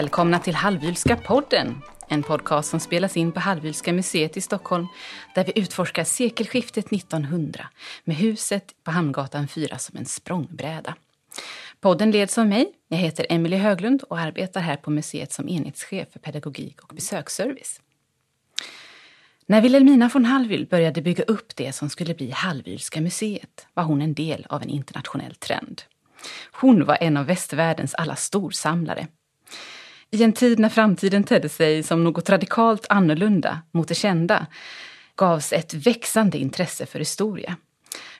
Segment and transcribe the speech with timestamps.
[0.00, 1.82] Välkomna till Hallwylska podden.
[2.08, 4.86] En podcast som spelas in på Hallwylska museet i Stockholm
[5.34, 7.66] där vi utforskar sekelskiftet 1900
[8.04, 10.94] med huset på Hamngatan 4 som en språngbräda.
[11.80, 12.72] Podden leds av mig.
[12.88, 17.80] Jag heter Emelie Höglund och arbetar här på museet som enhetschef för pedagogik och besöksservice.
[19.46, 24.02] När Wilhelmina von Hallwyl började bygga upp det som skulle bli Hallwylska museet var hon
[24.02, 25.82] en del av en internationell trend.
[26.52, 29.06] Hon var en av västvärldens alla storsamlare.
[30.10, 34.46] I en tid när framtiden tedde sig som något radikalt annorlunda mot det kända
[35.16, 37.56] gavs ett växande intresse för historia.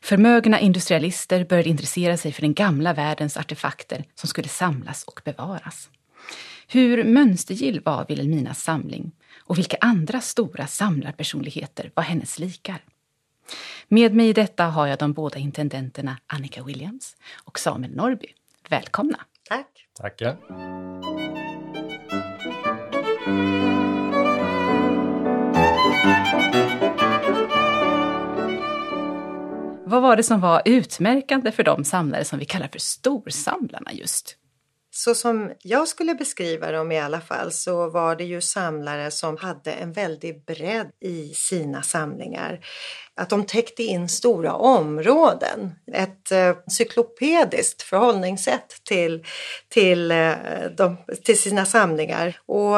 [0.02, 5.90] Förmögna industrialister började intressera sig för den gamla världens artefakter som skulle samlas och bevaras.
[6.68, 12.84] Hur mönstergill var Wilhelminas samling och vilka andra stora samlarpersonligheter var hennes likar?
[13.88, 18.28] Med mig i detta har jag de båda intendenterna Annika Williams och Samuel Norby.
[18.68, 19.18] Välkomna!
[19.48, 19.86] Tack!
[20.00, 21.39] Tackar!
[29.90, 34.36] Vad var det som var utmärkande för de samlare som vi kallar för storsamlarna just?
[34.92, 39.36] Så som jag skulle beskriva dem i alla fall så var det ju samlare som
[39.36, 42.60] hade en väldig bredd i sina samlingar.
[43.14, 45.74] Att de täckte in stora områden.
[45.92, 49.24] Ett eh, cyklopediskt förhållningssätt till,
[49.68, 50.34] till, eh,
[50.76, 52.40] de, till sina samlingar.
[52.46, 52.76] Och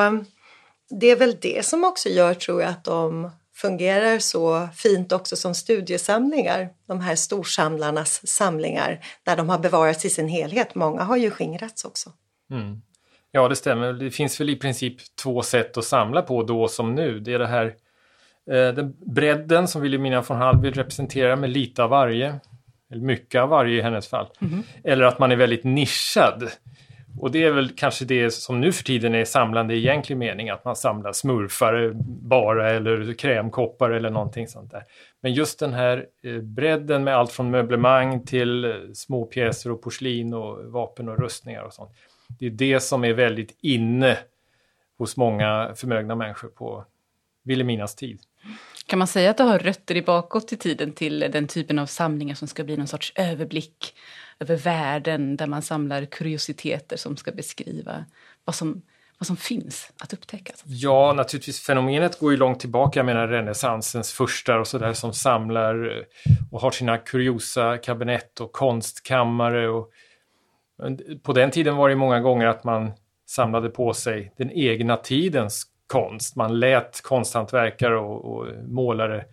[1.00, 5.36] det är väl det som också gör, tror jag, att de fungerar så fint också
[5.36, 10.74] som studiesamlingar, de här storsamlarnas samlingar, där de har bevarats i sin helhet.
[10.74, 12.12] Många har ju skingrats också.
[12.50, 12.82] Mm.
[13.30, 13.92] Ja, det stämmer.
[13.92, 17.20] Det finns väl i princip två sätt att samla på då som nu.
[17.20, 17.66] Det är det här
[18.50, 22.40] eh, den bredden som Wilhelmina von Hallwyl representerar med lite av varje,
[22.90, 24.26] eller mycket av varje i hennes fall.
[24.40, 24.62] Mm.
[24.84, 26.50] Eller att man är väldigt nischad.
[27.18, 30.50] Och det är väl kanske det som nu för tiden är samlande i egentlig mening,
[30.50, 31.92] att man samlar smurfar
[32.28, 34.84] bara eller krämkoppar eller någonting sånt där.
[35.20, 39.82] Men just den här eh, bredden med allt från möblemang till eh, små pjäser och
[39.82, 41.90] porslin och vapen och rustningar och sånt.
[42.38, 44.18] Det är det som är väldigt inne
[44.98, 46.84] hos många förmögna människor på
[47.44, 48.20] Vilhelminas tid.
[48.92, 51.86] Kan man säga att det har rötter i bakåt i tiden till den typen av
[51.86, 53.94] samlingar som ska bli någon sorts överblick
[54.40, 58.04] över världen där man samlar kuriositeter som ska beskriva
[58.44, 58.82] vad som,
[59.18, 60.52] vad som finns att upptäcka?
[60.64, 61.60] Ja, naturligtvis.
[61.60, 62.98] Fenomenet går ju långt tillbaka.
[62.98, 66.04] Jag menar renässansens första och sådär som samlar eh,
[66.50, 69.68] och har sina kuriosa kabinett och konstkammare.
[69.68, 69.90] Och,
[70.82, 72.92] eh, på den tiden var det många gånger att man
[73.26, 76.36] samlade på sig den egna tidens konst.
[76.36, 79.24] Man lät konsthantverkare och, och målare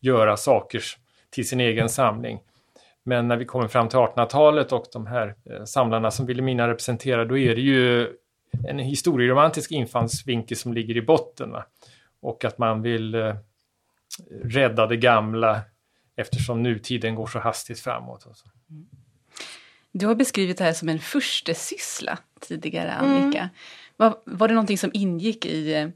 [0.00, 0.82] göra saker
[1.30, 2.40] till sin egen samling.
[3.04, 7.24] Men när vi kommer fram till 1800-talet och de här eh, samlarna som Wilhelmina representerar,
[7.24, 8.08] då är det ju
[8.68, 11.50] en historieromantisk infallsvinkel som ligger i botten.
[11.50, 11.64] Va?
[12.20, 13.34] Och att man vill eh,
[14.44, 15.60] rädda det gamla
[16.16, 18.24] eftersom nutiden går så hastigt framåt.
[18.24, 18.46] Och så.
[18.70, 18.86] Mm.
[19.92, 23.38] Du har beskrivit det här som en förstesyssla tidigare, Annika.
[23.38, 23.48] Mm.
[23.96, 25.88] Var, var det någonting som ingick i eh,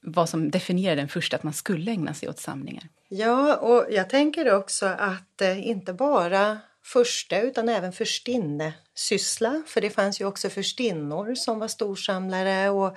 [0.00, 2.88] vad som definierar den första, att man skulle ägna sig åt samlingar?
[3.08, 9.62] Ja, och jag tänker också att eh, inte bara första utan även förstinnesyssla.
[9.66, 12.96] För det fanns ju också förstinnor som var storsamlare och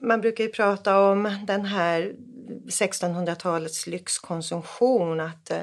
[0.00, 2.12] man brukar ju prata om den här
[2.68, 5.60] 1600-talets lyxkonsumtion, att eh,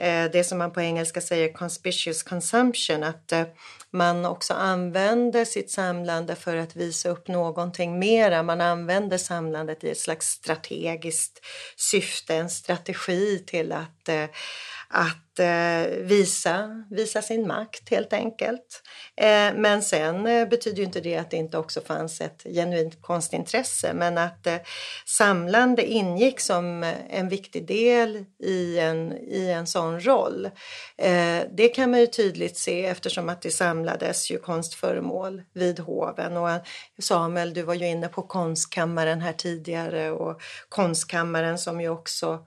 [0.00, 3.44] Eh, det som man på engelska säger conspicuous consumption, att eh,
[3.90, 8.42] man också använder sitt samlande för att visa upp någonting mera.
[8.42, 11.40] Man använder samlandet i ett slags strategiskt
[11.76, 14.24] syfte, en strategi till att eh,
[14.92, 18.82] att eh, visa, visa sin makt helt enkelt.
[19.16, 23.02] Eh, men sen eh, betyder ju inte det att det inte också fanns ett genuint
[23.02, 24.56] konstintresse men att eh,
[25.06, 30.46] samlande ingick som en viktig del i en, i en sån roll.
[30.98, 36.36] Eh, det kan man ju tydligt se eftersom att det samlades ju konstföremål vid hoven
[36.36, 36.62] och eh,
[36.98, 42.46] Samuel, du var ju inne på konstkammaren här tidigare och konstkammaren som ju också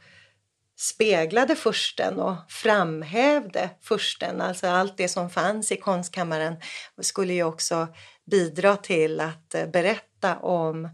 [0.83, 4.41] speglade försten och framhävde försten.
[4.41, 6.55] Alltså allt det som fanns i konstkammaren
[7.01, 7.87] skulle ju också
[8.31, 10.89] bidra till att eh, berätta om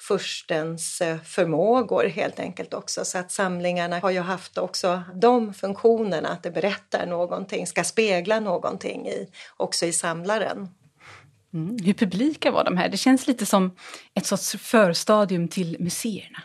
[0.00, 3.04] förstens eh, förmågor helt enkelt också.
[3.04, 8.40] Så att samlingarna har ju haft också de funktionerna att det berättar någonting, ska spegla
[8.40, 10.68] någonting i, också i samlaren.
[11.54, 11.76] Mm.
[11.84, 12.88] Hur publika var de här?
[12.88, 13.76] Det känns lite som
[14.14, 16.42] ett sorts förstadium till museerna.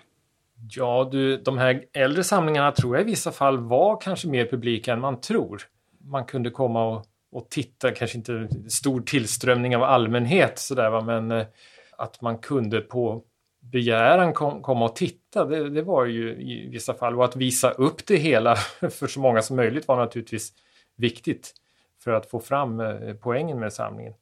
[0.76, 4.94] Ja, du, de här äldre samlingarna tror jag i vissa fall var kanske mer publika
[4.94, 5.62] än man tror.
[6.04, 11.32] Man kunde komma och, och titta, kanske inte stor tillströmning av allmänhet sådär va, men
[11.32, 11.46] eh,
[11.98, 13.24] att man kunde på
[13.62, 17.18] begäran kom, komma och titta, det, det, var ju i vissa fall.
[17.18, 18.56] Och att visa upp det hela
[18.90, 20.54] för så många som möjligt var naturligtvis
[20.98, 21.54] viktigt
[22.04, 24.14] för att få fram eh, poängen med samlingen.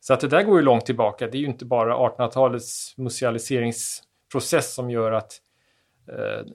[0.00, 1.26] Så att det där går ju långt tillbaka.
[1.26, 5.40] Det är ju inte bara 1800-talets musealiseringsprocess som gör att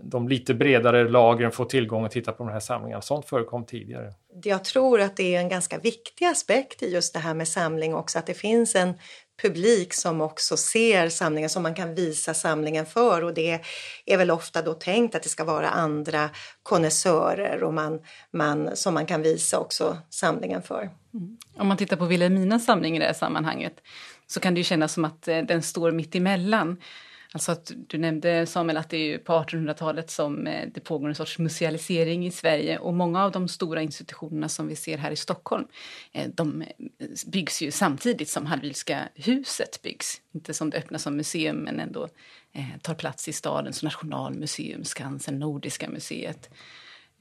[0.02, 3.02] de lite bredare lagren får tillgång att titta på de här samlingarna.
[3.02, 4.14] Sånt förekom tidigare.
[4.44, 7.96] Jag tror att det är en ganska viktig aspekt i just det här med samling
[7.96, 8.94] också, att det finns en
[9.42, 13.62] publik som också ser samlingen, som man kan visa samlingen för och det
[14.06, 16.30] är väl ofta då tänkt att det ska vara andra
[16.64, 18.02] konnässörer och man,
[18.32, 20.90] man, som man kan visa också samlingen för.
[21.14, 21.38] Mm.
[21.58, 23.74] Om man tittar på Wilhelminas samling i det här sammanhanget
[24.28, 26.78] så kan det ju kännas som att eh, den står mitt emellan.
[27.36, 31.16] Alltså att du nämnde Samuel att det är på 1800-talet som eh, det pågår en
[31.16, 35.16] sorts musealisering i Sverige och många av de stora institutionerna som vi ser här i
[35.16, 35.68] Stockholm
[36.12, 36.68] eh, de eh,
[37.28, 40.22] byggs ju samtidigt som Hallwylska huset byggs.
[40.34, 42.08] Inte som det öppnas som museum men ändå
[42.82, 46.50] tar plats i stadens nationalmuseum, Skansen, Nordiska museet.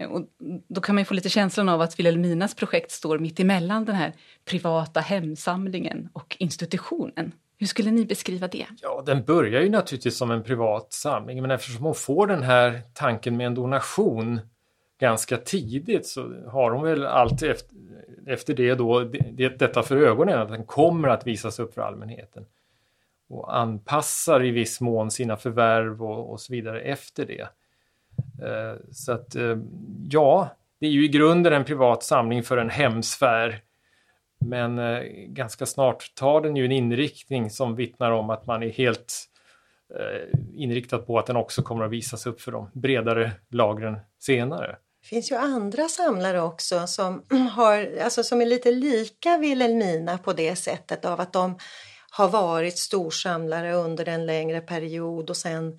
[0.08, 0.28] Och
[0.68, 4.12] då kan man få lite känslan av att Wilhelminas projekt står mitt emellan den här
[4.44, 7.32] privata hemsamlingen och institutionen.
[7.58, 8.66] Hur skulle ni beskriva det?
[8.82, 12.80] Ja, den börjar ju naturligtvis som en privat samling, men eftersom hon får den här
[12.94, 14.40] tanken med en donation
[15.00, 17.76] ganska tidigt så har hon väl alltid efter,
[18.26, 19.00] efter det då
[19.32, 22.46] det, detta för ögonen, att den kommer att visas upp för allmänheten.
[23.28, 27.48] Och anpassar i viss mån sina förvärv och, och så vidare efter det.
[28.46, 29.58] Eh, så att eh,
[30.10, 30.48] ja,
[30.80, 33.60] det är ju i grunden en privat samling för en hemsfär.
[34.48, 38.70] Men eh, ganska snart tar den ju en inriktning som vittnar om att man är
[38.70, 39.14] helt
[39.98, 44.76] eh, inriktad på att den också kommer att visas upp för de bredare lagren senare.
[45.02, 50.32] Det finns ju andra samlare också som, har, alltså som är lite lika Wilhelmina på
[50.32, 51.58] det sättet av att de
[52.10, 55.78] har varit storsamlare under en längre period och sen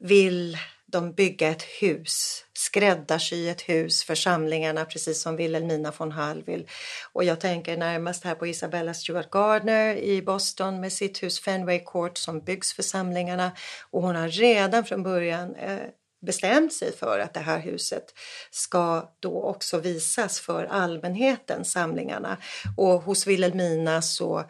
[0.00, 0.56] vill
[0.92, 6.68] de bygga ett hus, skräddarsy ett hus för samlingarna precis som Wilhelmina von Hall vill.
[7.12, 11.78] Och jag tänker närmast här på Isabella Stewart Gardner i Boston med sitt hus Fenway
[11.78, 13.52] Court som byggs för samlingarna
[13.90, 15.78] och hon har redan från början eh,
[16.26, 18.04] bestämt sig för att det här huset
[18.50, 22.36] ska då också visas för allmänheten, samlingarna.
[22.76, 24.44] Och hos Wilhelmina så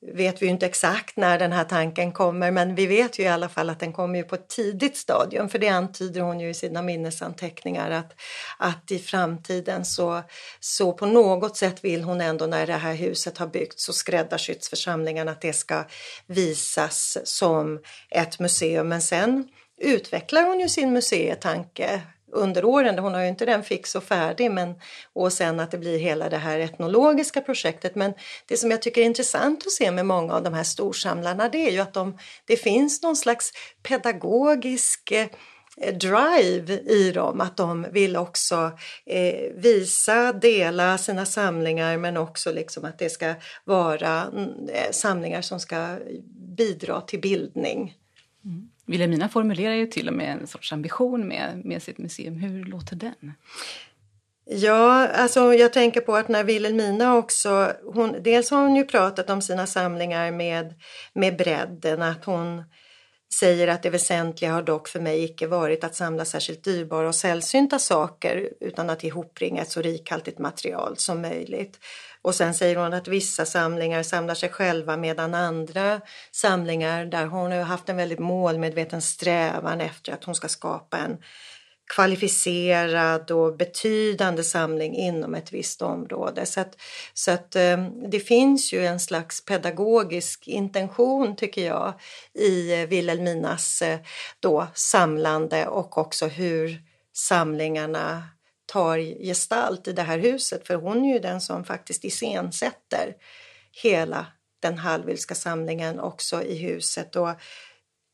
[0.00, 3.28] vet vi ju inte exakt när den här tanken kommer men vi vet ju i
[3.28, 6.48] alla fall att den kommer ju på ett tidigt stadium för det antyder hon ju
[6.48, 8.14] i sina minnesanteckningar att,
[8.58, 10.22] att i framtiden så,
[10.60, 14.68] så på något sätt vill hon ändå när det här huset har byggts och skräddarsytts
[14.68, 15.84] församlingarna att det ska
[16.26, 18.88] visas som ett museum.
[18.88, 22.02] Men sen utvecklar hon ju sin museitanke
[22.32, 22.98] under åren.
[22.98, 24.74] Hon har ju inte den fix och färdig men,
[25.12, 27.94] och sen att det blir hela det här etnologiska projektet.
[27.94, 28.14] Men
[28.46, 31.68] det som jag tycker är intressant att se med många av de här storsamlarna det
[31.68, 33.52] är ju att de, det finns någon slags
[33.82, 35.28] pedagogisk eh,
[35.94, 42.84] drive i dem, att de vill också eh, visa, dela sina samlingar men också liksom
[42.84, 43.34] att det ska
[43.64, 45.98] vara mm, eh, samlingar som ska
[46.56, 47.94] bidra till bildning.
[48.44, 48.68] Mm.
[48.86, 52.36] Wilhelmina formulerar ju till och med en sorts ambition med, med sitt museum.
[52.36, 53.32] Hur låter den?
[54.48, 59.30] Ja, alltså jag tänker på att när Wilhelmina också, hon, dels har hon ju pratat
[59.30, 60.74] om sina samlingar med,
[61.12, 62.62] med bredden, att hon
[63.34, 67.14] säger att det väsentliga har dock för mig icke varit att samla särskilt dyrbara och
[67.14, 71.78] sällsynta saker utan att ihopringa ett så rikhaltigt material som möjligt.
[72.26, 77.52] Och sen säger hon att vissa samlingar samlar sig själva medan andra samlingar där hon
[77.52, 81.16] har haft en väldigt målmedveten strävan efter att hon ska skapa en
[81.94, 86.46] kvalificerad och betydande samling inom ett visst område.
[86.46, 86.76] Så att,
[87.14, 91.94] så att eh, det finns ju en slags pedagogisk intention tycker jag
[92.34, 93.98] i Wilhelminas eh,
[94.40, 96.80] då samlande och också hur
[97.14, 98.22] samlingarna
[98.76, 103.14] tar gestalt i det här huset för hon är ju den som faktiskt iscensätter
[103.82, 104.26] hela
[104.60, 107.16] den Hallwylska samlingen också i huset.
[107.16, 107.30] Och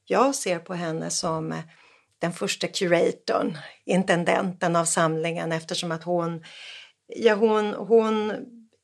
[0.07, 1.62] jag ser på henne som
[2.19, 6.45] den första curatorn, intendenten av samlingen eftersom att hon,
[7.07, 8.33] ja hon, hon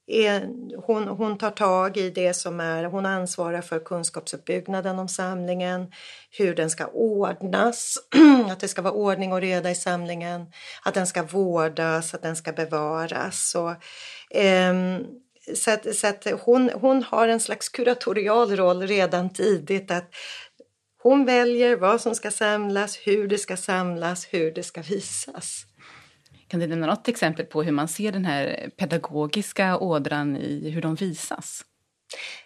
[0.08, 0.48] är,
[0.86, 5.92] hon, hon tar tag i det som är, hon ansvarar för kunskapsuppbyggnaden om samlingen,
[6.38, 7.98] hur den ska ordnas,
[8.50, 10.46] att det ska vara ordning och reda i samlingen,
[10.84, 13.50] att den ska vårdas, att den ska bevaras.
[13.50, 13.68] Så,
[14.30, 14.74] eh,
[15.54, 20.10] så att, så att hon, hon har en slags kuratorial roll redan tidigt att
[21.02, 25.67] hon väljer vad som ska samlas, hur det ska samlas, hur det ska visas.
[26.48, 30.82] Kan du nämna något exempel på hur man ser den här pedagogiska ådran i hur
[30.82, 31.64] de visas?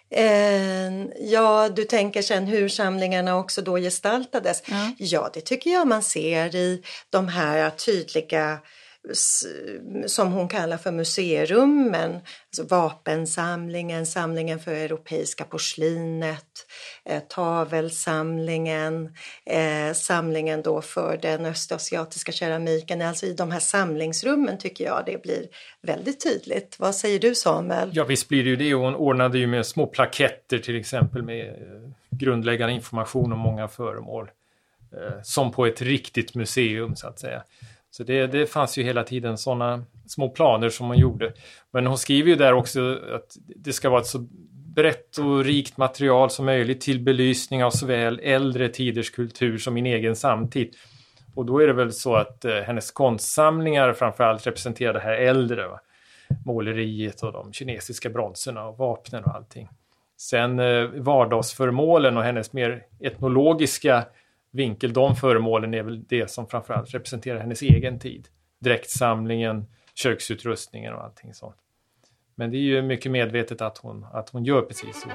[0.09, 4.63] Eh, ja, du tänker sen hur samlingarna också då gestaltades.
[4.67, 4.91] Ja.
[4.97, 8.59] ja, det tycker jag man ser i de här tydliga
[10.05, 16.45] som hon kallar för museirummen, alltså vapensamlingen, samlingen för europeiska porslinet,
[17.05, 23.01] eh, tavelsamlingen, eh, samlingen då för den östasiatiska keramiken.
[23.01, 25.47] Alltså i de här samlingsrummen tycker jag det blir
[25.81, 26.75] väldigt tydligt.
[26.79, 27.91] Vad säger du Samuel?
[27.93, 28.73] Ja visst blir det ju det.
[28.73, 34.29] Hon ordnade ju med små plaketter till exempel med eh, grundläggande information om många föremål.
[34.93, 37.43] Eh, som på ett riktigt museum så att säga.
[37.97, 41.33] Så det, det fanns ju hela tiden sådana små planer som hon gjorde.
[41.71, 44.27] Men hon skriver ju där också att det ska vara ett så
[44.75, 49.85] brett och rikt material som möjligt till belysning av såväl äldre tiders kultur som min
[49.85, 50.75] egen samtid.
[51.35, 55.67] Och då är det väl så att eh, hennes konstsamlingar framförallt representerar det här äldre.
[55.67, 55.79] Va?
[56.45, 59.69] Måleriet och de kinesiska bronserna och vapnen och allting.
[60.17, 64.05] Sen eh, vardagsföremålen och hennes mer etnologiska
[64.53, 68.27] vinkel, de föremålen är väl det som framförallt representerar hennes egen tid.
[68.59, 71.57] Dräktsamlingen, köksutrustningen och allting sånt.
[72.35, 75.09] Men det är ju mycket medvetet att hon, att hon gör precis så.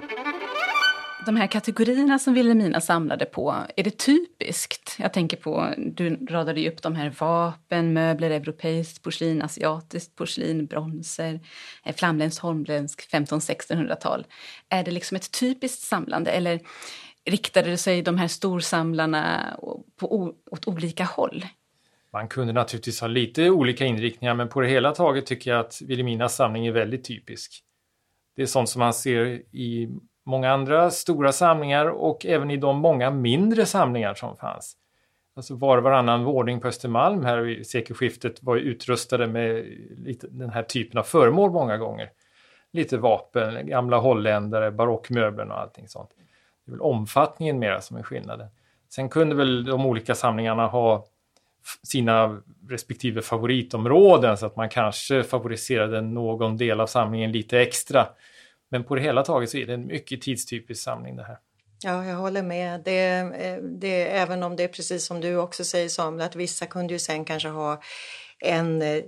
[1.26, 4.96] De här kategorierna som Wilhelmina samlade på, är det typiskt?
[4.98, 10.66] Jag tänker på, du radade ju upp de här vapen, möbler, europeiskt porslin, asiatiskt porslin,
[10.66, 11.40] bronser,
[11.84, 14.26] eh, flamländskt, holmländskt, 1500-1600-tal.
[14.68, 16.60] Är det liksom ett typiskt samlande eller
[17.30, 19.56] riktade sig de här storsamlarna
[20.00, 21.44] på, åt olika håll?
[22.12, 25.82] Man kunde naturligtvis ha lite olika inriktningar men på det hela taget tycker jag att
[25.82, 27.62] Vilhelminas samling är väldigt typisk.
[28.36, 29.88] Det är sånt som man ser i
[30.26, 34.76] många andra stora samlingar och även i de många mindre samlingar som fanns.
[35.36, 39.64] Alltså var och varannan våning på Östermalm här vid sekelskiftet var utrustade med
[39.96, 42.10] lite den här typen av föremål många gånger.
[42.72, 46.10] Lite vapen, gamla holländare, barockmöbler och allting sånt.
[46.68, 48.48] Det är väl omfattningen mera som är skillnaden.
[48.88, 51.06] Sen kunde väl de olika samlingarna ha
[51.82, 58.06] sina respektive favoritområden så att man kanske favoriserade någon del av samlingen lite extra.
[58.68, 61.38] Men på det hela taget så är det en mycket tidstypisk samling det här.
[61.84, 62.80] Ja, jag håller med.
[62.84, 66.66] Det, eh, det, även om det är precis som du också säger Samuel, att vissa
[66.66, 67.80] kunde ju sen kanske ha
[68.38, 69.02] en eh,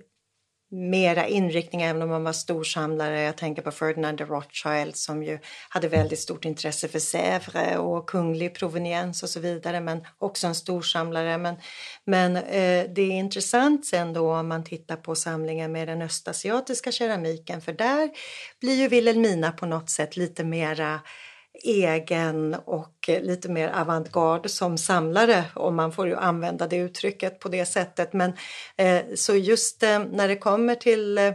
[0.70, 3.20] mera inriktning även om man var storsamlare.
[3.20, 8.08] Jag tänker på Ferdinand de Rothschild som ju hade väldigt stort intresse för Sèvres och
[8.08, 11.38] kunglig proveniens och så vidare men också en storsamlare.
[11.38, 11.56] Men,
[12.04, 16.92] men eh, det är intressant sen då om man tittar på samlingen med den östasiatiska
[16.92, 18.10] keramiken för där
[18.60, 21.00] blir ju Wilhelmina på något sätt lite mera
[21.64, 27.48] egen och lite mer avantgarde som samlare om man får ju använda det uttrycket på
[27.48, 28.12] det sättet.
[28.12, 28.32] Men
[28.76, 31.32] eh, så just eh, när det kommer till eh,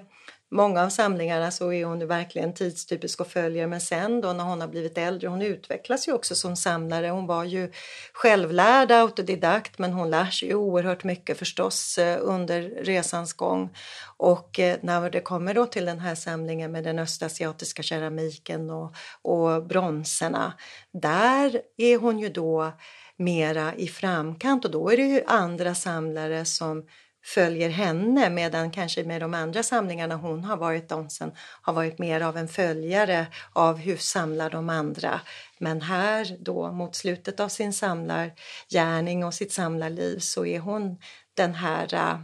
[0.51, 4.61] många av samlingarna så är hon verkligen tidstypisk och följer men sen då när hon
[4.61, 7.07] har blivit äldre, hon utvecklas ju också som samlare.
[7.07, 7.71] Hon var ju
[8.13, 13.69] självlärd autodidakt men hon lär sig ju oerhört mycket förstås eh, under resans gång.
[14.17, 18.95] Och eh, när det kommer då till den här samlingen med den östasiatiska keramiken och,
[19.21, 20.53] och bronserna,
[20.93, 22.71] där är hon ju då
[23.17, 26.85] mera i framkant och då är det ju andra samlare som
[27.25, 32.21] följer henne medan kanske med de andra samlingarna hon har varit dansen har varit mer
[32.21, 35.21] av en följare av hur samlar de andra.
[35.57, 40.97] Men här då mot slutet av sin samlargärning och sitt samlarliv så är hon
[41.33, 42.19] den här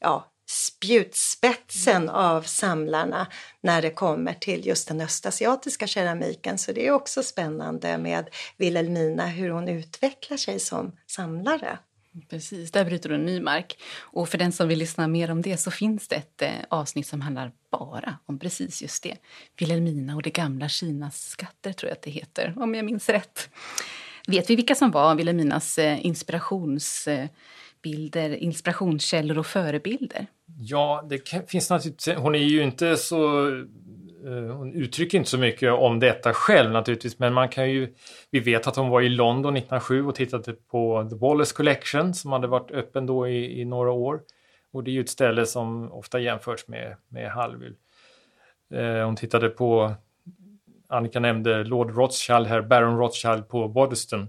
[0.00, 3.26] ja, spjutspetsen av samlarna
[3.60, 6.58] när det kommer till just den östasiatiska keramiken.
[6.58, 11.78] Så det är också spännande med Wilhelmina hur hon utvecklar sig som samlare.
[12.28, 13.78] Precis, där bryter du en ny mark.
[14.00, 17.06] Och för den som vill lyssna mer om det så finns det ett eh, avsnitt
[17.06, 19.16] som handlar bara om precis just det.
[19.58, 23.50] Vilhelmina och det gamla Kinas skatter tror jag att det heter, om jag minns rätt.
[24.26, 30.26] Vet vi vilka som var Vilhelminas eh, inspirationsbilder, eh, inspirationskällor och förebilder?
[30.58, 32.16] Ja, det finns naturligtvis.
[32.16, 33.50] Hon är ju inte så
[34.26, 37.94] Eh, hon uttrycker inte så mycket om detta själv naturligtvis, men man kan ju...
[38.30, 42.32] Vi vet att hon var i London 1907 och tittade på The Wallace Collection som
[42.32, 44.20] hade varit öppen då i, i några år.
[44.72, 47.74] Och det är ju ett ställe som ofta jämförs med, med Hallwyl.
[48.74, 49.94] Eh, hon tittade på,
[50.88, 54.28] Annika nämnde Lord Rothschild här, Baron Rothschild på Waddesdon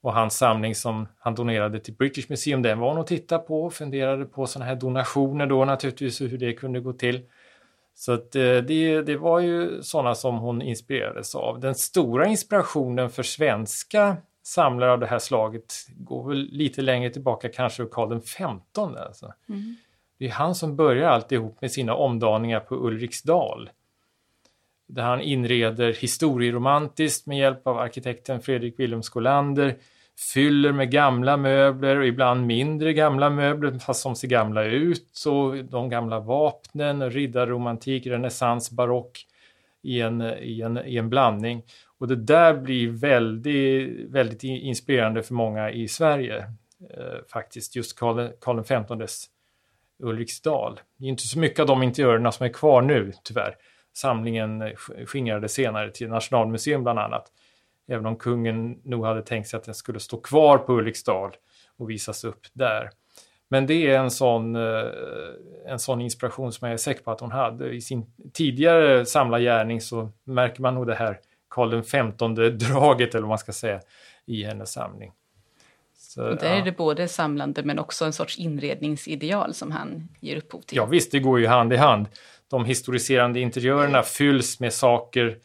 [0.00, 2.62] och hans samling som han donerade till British Museum.
[2.62, 6.26] Den var hon och tittade på och funderade på sådana här donationer då naturligtvis och
[6.26, 7.22] hur det kunde gå till.
[8.00, 11.60] Så att eh, det, det var ju sådana som hon inspirerades av.
[11.60, 17.48] Den stora inspirationen för svenska samlare av det här slaget går väl lite längre tillbaka,
[17.48, 18.42] kanske Karl XV.
[18.78, 19.32] Alltså.
[19.48, 19.76] Mm.
[20.18, 23.70] Det är han som börjar alltihop med sina omdaningar på Ulriksdal.
[24.86, 29.76] där han inreder historieromantiskt med hjälp av arkitekten Fredrik Willem Skolander,
[30.20, 35.08] fyller med gamla möbler och ibland mindre gamla möbler fast som ser gamla ut.
[35.12, 39.26] Så de gamla vapnen, riddarromantik, renässans, barock
[39.82, 41.62] i en, i, en, i en blandning.
[41.98, 46.38] Och det där blir väldigt, väldigt inspirerande för många i Sverige.
[46.90, 49.26] Eh, faktiskt, just Karl, Karl XVs
[50.02, 50.80] Ulriksdal.
[50.96, 53.56] Det är inte så mycket av de interiörerna som är kvar nu, tyvärr.
[53.92, 54.72] Samlingen
[55.06, 57.32] skingrades senare till Nationalmuseum bland annat.
[57.90, 61.30] Även om kungen nog hade tänkt sig att den skulle stå kvar på Ulriksdal
[61.76, 62.90] och visas upp där.
[63.48, 64.84] Men det är en sån, eh,
[65.66, 67.70] en sån inspiration som jag är säker på att hon hade.
[67.70, 71.18] I sin tidigare samlargärning så märker man nog det här
[71.48, 73.80] Karl XV-draget, eller vad man ska säga,
[74.26, 75.12] i hennes samling.
[75.98, 76.54] Så, och där ja.
[76.54, 80.76] är det både samlande men också en sorts inredningsideal som han ger upphov till.
[80.76, 82.06] Ja visst, det går ju hand i hand.
[82.48, 85.38] De historiserande interiörerna fylls med saker.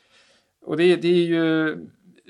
[0.65, 1.77] Och det, det är ju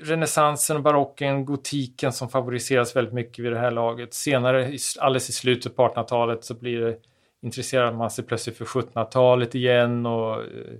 [0.02, 4.14] renässansen, barocken, gotiken som favoriseras väldigt mycket vid det här laget.
[4.14, 6.96] Senare, alldeles i slutet på 1800-talet, så blir det
[7.40, 10.78] intresserar man sig plötsligt för 1700-talet igen och eh,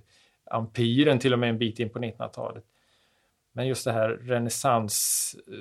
[0.51, 2.65] ampiren till och med en bit in på 1900-talet.
[3.53, 5.55] Men just det här renässans eh,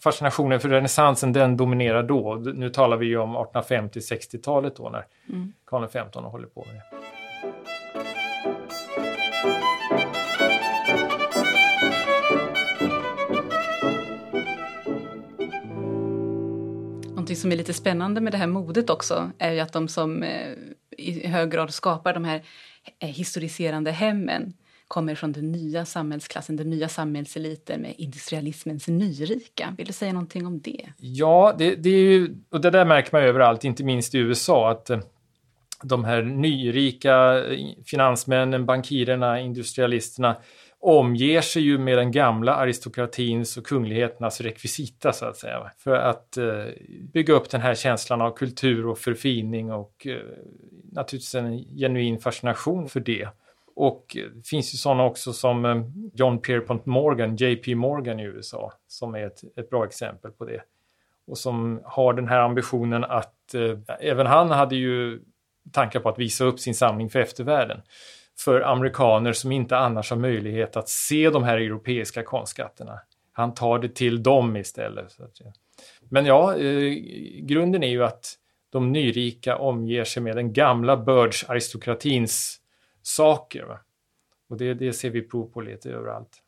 [0.00, 2.34] fascinationen för renässansen den dominerar då.
[2.34, 5.52] Nu talar vi ju om 1850-60-talet då när mm.
[5.64, 7.01] Karl XV håller på med det.
[17.32, 20.22] Någonting som är lite spännande med det här modet också är ju att de som
[20.22, 20.52] eh,
[20.98, 22.42] i hög grad skapar de här
[22.98, 24.52] eh, historiserande hemmen
[24.88, 29.74] kommer från den nya samhällsklassen, den nya samhällseliten med industrialismens nyrika.
[29.78, 30.88] Vill du säga någonting om det?
[30.96, 34.70] Ja, det, det är ju, och det där märker man överallt, inte minst i USA,
[34.70, 35.00] att eh,
[35.82, 37.44] de här nyrika
[37.86, 40.36] finansmännen, bankirerna, industrialisterna
[40.82, 45.70] omger sig ju med den gamla aristokratins och kungligheternas rekvisita så att säga.
[45.78, 46.64] För att eh,
[47.12, 50.16] bygga upp den här känslan av kultur och förfining och eh,
[50.92, 53.28] naturligtvis en genuin fascination för det.
[53.76, 55.82] Och eh, det finns ju sådana också som eh,
[56.14, 60.62] John Pierpont Morgan, JP Morgan i USA, som är ett, ett bra exempel på det.
[61.26, 65.20] Och som har den här ambitionen att, eh, även han hade ju
[65.72, 67.80] tankar på att visa upp sin samling för eftervärlden
[68.38, 73.00] för amerikaner som inte annars har möjlighet att se de här europeiska konstskatterna.
[73.32, 75.16] Han tar det till dem istället.
[76.08, 76.92] Men ja, eh,
[77.40, 78.38] grunden är ju att
[78.70, 82.60] de nyrika omger sig med den gamla bördsaristokratins
[83.02, 83.62] saker.
[83.62, 83.78] Va?
[84.48, 86.42] Och det, det ser vi prov på lite överallt.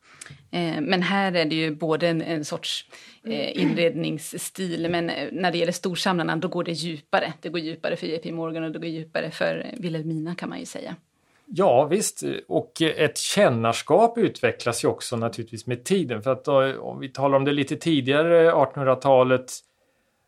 [0.51, 2.89] Eh, men här är det ju både en, en sorts
[3.23, 7.33] eh, inredningsstil men eh, när det gäller storsamlarna då går det djupare.
[7.41, 10.65] Det går djupare för JP Morgan och det går djupare för Wilhelmina kan man ju
[10.65, 10.95] säga.
[11.47, 16.23] Ja visst, och ett kännarskap utvecklas ju också naturligtvis med tiden.
[16.23, 19.51] För att då, om vi talar om det lite tidigare, 1800-talet,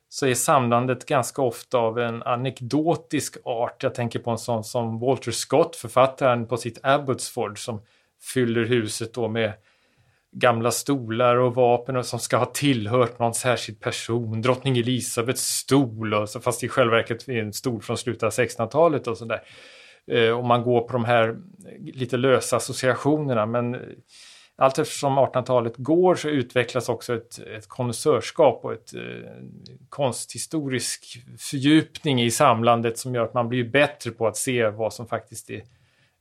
[0.09, 3.83] så är samlandet ganska ofta av en anekdotisk art.
[3.83, 7.81] Jag tänker på en sån som Walter Scott, författaren på sitt Abbotsford som
[8.33, 9.53] fyller huset då med
[10.31, 14.41] gamla stolar och vapen och som ska ha tillhört någon särskild person.
[14.41, 18.29] Drottning Elisabeths stol, och så, fast i själva verket är en stol från slutet av
[18.29, 19.41] 1600-talet och sådär.
[20.07, 21.37] Eh, om man går på de här
[21.79, 23.45] lite lösa associationerna.
[23.45, 23.77] Men
[24.55, 29.31] allt eftersom 1800-talet går så utvecklas också ett, ett konnässörskap och ett eh,
[29.89, 35.07] konsthistorisk fördjupning i samlandet som gör att man blir bättre på att se vad som
[35.07, 35.63] faktiskt är,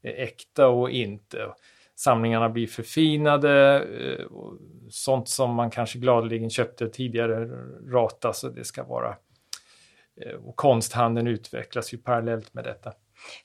[0.03, 1.49] är äkta och inte.
[1.97, 4.59] Samlingarna blir förfinade, eh, och
[4.91, 7.49] sånt som man kanske gladeligen köpte tidigare
[7.89, 9.17] ratas och det ska vara
[10.21, 12.93] eh, och konsthandeln utvecklas ju parallellt med detta.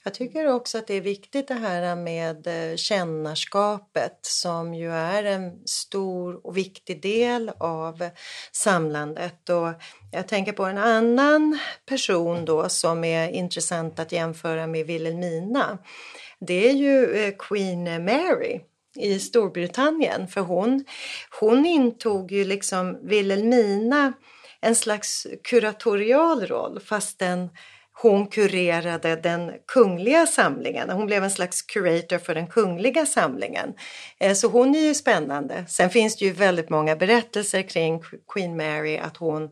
[0.03, 5.23] Jag tycker också att det är viktigt det här med eh, kännarskapet som ju är
[5.23, 8.09] en stor och viktig del av
[8.51, 9.49] samlandet.
[9.49, 9.73] Och
[10.11, 15.77] jag tänker på en annan person då som är intressant att jämföra med Wilhelmina.
[16.39, 18.61] Det är ju eh, Queen Mary
[18.95, 20.85] i Storbritannien för hon,
[21.39, 24.13] hon intog ju liksom Wilhelmina
[24.61, 27.49] en slags kuratorial roll fastän
[28.01, 30.89] hon kurerade den kungliga samlingen.
[30.89, 33.73] Hon blev en slags curator för den kungliga samlingen.
[34.19, 35.65] Eh, så hon är ju spännande.
[35.67, 38.01] Sen finns det ju väldigt många berättelser kring
[38.33, 39.49] Queen Mary att hon,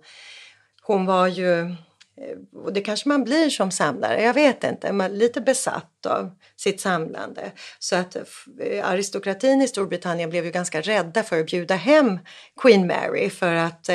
[0.81, 1.75] hon var ju
[2.21, 6.05] Eh, och det kanske man blir som samlare, jag vet inte, man är lite besatt
[6.05, 7.51] av sitt samlande.
[7.79, 8.23] Så att eh,
[8.59, 12.19] eh, aristokratin i Storbritannien blev ju ganska rädda för att bjuda hem
[12.61, 13.89] Queen Mary för att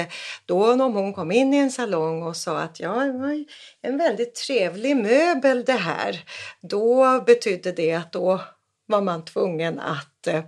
[0.47, 3.45] då om hon kom in i en salong och sa att ja, det var
[3.83, 6.21] en väldigt trevlig möbel det här,
[6.61, 8.41] då betydde det att då
[8.87, 10.45] var man tvungen att eh,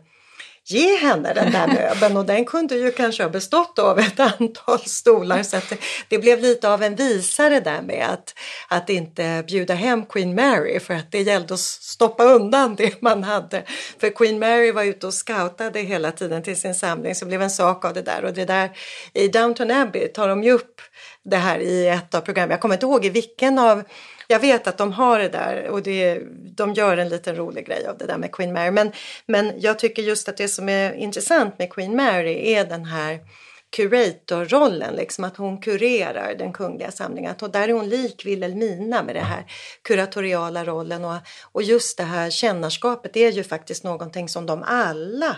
[0.67, 2.17] ge henne den där möbeln.
[2.17, 5.43] Och den kunde ju kanske ha bestått av ett antal stolar.
[5.43, 8.35] Så att det, det, blev lite av en visare där med att,
[8.69, 10.81] att inte bjuda hem Queen Mary.
[10.81, 13.63] För att det gällde att stoppa undan det man hade.
[13.99, 17.15] För Queen Mary var ute och scoutade hela tiden till sin samling.
[17.15, 18.25] Så det blev en sak av det där.
[18.25, 18.71] Och det där
[19.13, 20.81] i Downton Abbey tar de ju upp
[21.23, 22.51] det här i ett av programmen.
[22.51, 23.83] Jag kommer inte ihåg i vilken av
[24.29, 26.21] jag vet att de har det där och det,
[26.57, 28.71] de gör en liten rolig grej av det där med Queen Mary.
[28.71, 28.93] Men,
[29.27, 33.21] men jag tycker just att det som är intressant med Queen Mary är den här
[33.77, 37.31] kuratorrollen, liksom att hon kurerar den kungliga samlingen.
[37.31, 39.45] Att där är hon lik Wilhelmina med den här
[39.83, 41.17] kuratoriala rollen och,
[41.53, 45.37] och just det här kännarskapet är ju faktiskt någonting som de alla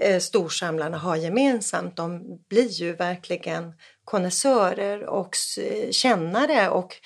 [0.00, 1.96] eh, storsamlarna har gemensamt.
[1.96, 3.72] De blir ju verkligen
[4.04, 6.96] konnässörer och eh, kännare och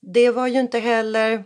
[0.00, 1.44] det var ju inte heller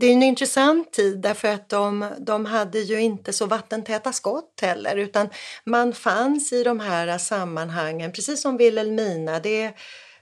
[0.00, 4.58] det är en intressant tid därför att de, de hade ju inte så vattentäta skott
[4.62, 5.28] heller utan
[5.64, 9.40] man fanns i de här sammanhangen, precis som Wilhelmina.
[9.40, 9.74] Det är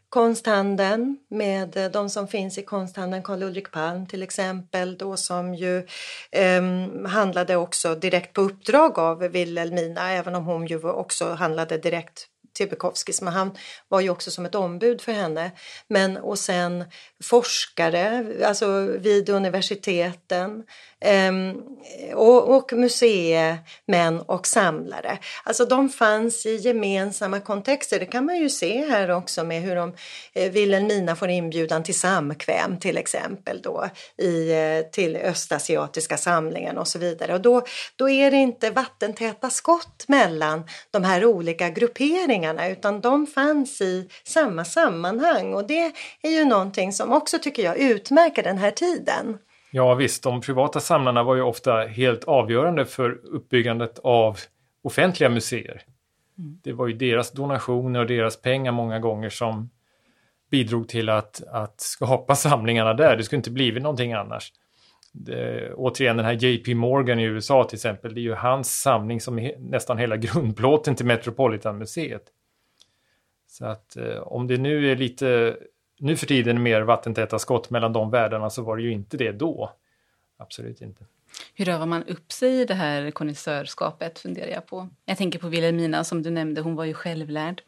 [0.08, 5.54] konsthandeln med eh, de som finns i konsthandeln, Karl Ulrik Palm till exempel, då som
[5.54, 5.86] ju
[6.30, 6.62] eh,
[7.06, 12.68] handlade också direkt på uppdrag av Wilhelmina, även om hon ju också handlade direkt till
[13.22, 13.56] men han
[13.88, 15.50] var ju också som ett ombud för henne.
[15.88, 16.84] Men och sen
[17.22, 20.64] forskare, alltså vid universiteten
[21.00, 21.62] Ehm,
[22.14, 25.18] och, och museimän och samlare.
[25.44, 28.00] Alltså de fanns i gemensamma kontexter.
[28.00, 29.92] Det kan man ju se här också med hur de,
[30.32, 36.88] eh, Wilhelmina får inbjudan till samkväm till exempel då i, eh, till östasiatiska samlingen och
[36.88, 37.34] så vidare.
[37.34, 37.62] Och då,
[37.96, 44.08] då är det inte vattentäta skott mellan de här olika grupperingarna utan de fanns i
[44.24, 49.38] samma sammanhang och det är ju någonting som också tycker jag utmärker den här tiden.
[49.76, 54.38] Ja visst, de privata samlarna var ju ofta helt avgörande för uppbyggandet av
[54.82, 55.82] offentliga museer.
[56.38, 56.60] Mm.
[56.62, 59.70] Det var ju deras donationer och deras pengar många gånger som
[60.50, 63.16] bidrog till att, att skapa samlingarna där.
[63.16, 64.52] Det skulle inte blivit någonting annars.
[65.12, 69.20] Det, återigen den här JP Morgan i USA till exempel, det är ju hans samling
[69.20, 72.22] som är nästan hela grundplåten till Metropolitanmuseet.
[73.46, 75.56] Så att eh, om det nu är lite
[76.04, 79.32] nu för tiden mer vattentäta skott mellan de världarna så var det ju inte det
[79.32, 79.72] då.
[80.38, 81.04] Absolut inte.
[81.54, 84.88] Hur övar man upp sig i det här konnässörskapet funderar jag på.
[85.04, 87.62] Jag tänker på Wilhelmina som du nämnde, hon var ju självlärd.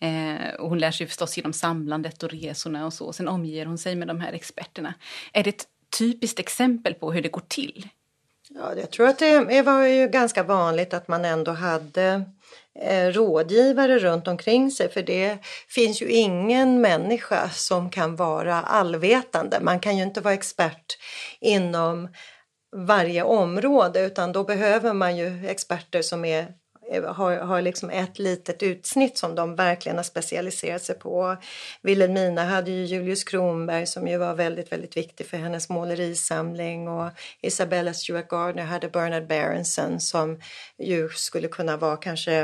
[0.00, 3.12] Eh, och hon lär sig förstås genom samlandet och resorna och så.
[3.12, 4.94] Sen omger hon sig med de här experterna.
[5.32, 5.66] Är det ett
[5.98, 7.88] typiskt exempel på hur det går till?
[8.48, 12.24] Ja, jag tror att det var ju ganska vanligt att man ändå hade
[12.80, 15.38] Eh, rådgivare runt omkring sig för det
[15.68, 19.58] finns ju ingen människa som kan vara allvetande.
[19.60, 20.98] Man kan ju inte vara expert
[21.40, 22.08] inom
[22.76, 26.46] varje område utan då behöver man ju experter som är
[27.06, 31.36] har, har liksom ett litet utsnitt som de verkligen har specialiserat sig på.
[31.82, 37.10] Wilhelmina hade ju Julius Kronberg som ju var väldigt, väldigt viktig för hennes målerisamling och
[37.42, 40.40] Isabella Stewart Gardner hade Bernard Berenson som
[40.78, 42.34] ju skulle kunna vara kanske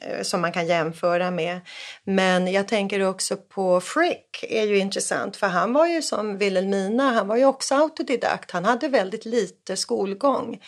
[0.00, 1.60] eh, som man kan jämföra med.
[2.04, 7.10] Men jag tänker också på Frick är ju intressant för han var ju som Wilhelmina,
[7.10, 8.50] han var ju också autodidakt.
[8.50, 10.60] Han hade väldigt lite skolgång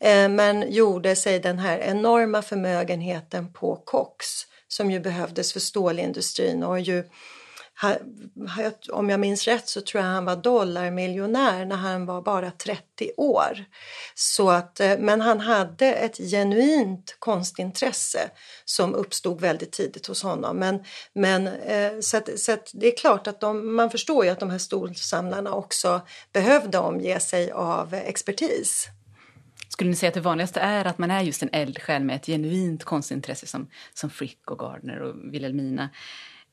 [0.00, 0.34] mm.
[0.34, 4.26] men gjorde sig den här enorma förmögenheten förmögenheten på Cox
[4.68, 7.04] som ju behövdes för stålindustrin och ju
[8.92, 13.12] om jag minns rätt så tror jag han var dollarmiljonär när han var bara 30
[13.16, 13.64] år.
[14.14, 18.30] Så att, eh, men han hade ett genuint konstintresse
[18.64, 20.56] som uppstod väldigt tidigt hos honom.
[20.56, 24.30] Men, men, eh, så, att, så att det är klart att de, man förstår ju
[24.30, 26.00] att de här storsamlarna också
[26.32, 28.88] behövde omge sig av expertis.
[29.74, 32.26] Skulle ni säga att det vanligaste är att man är just en eldsjäl med ett
[32.26, 35.90] genuint konstintresse som, som Frick och Gardner och Wilhelmina?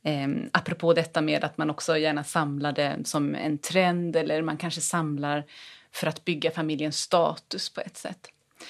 [0.03, 4.57] Eh, apropå detta med att man också gärna samlar det som en trend eller man
[4.57, 5.43] kanske samlar
[5.91, 8.27] för att bygga familjens status på ett sätt.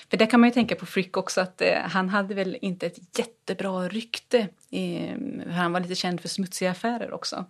[0.09, 2.85] För det kan man ju tänka på Frick också att eh, han hade väl inte
[2.85, 4.47] ett jättebra rykte.
[4.71, 5.15] Eh,
[5.51, 7.45] han var lite känd för smutsiga affärer också.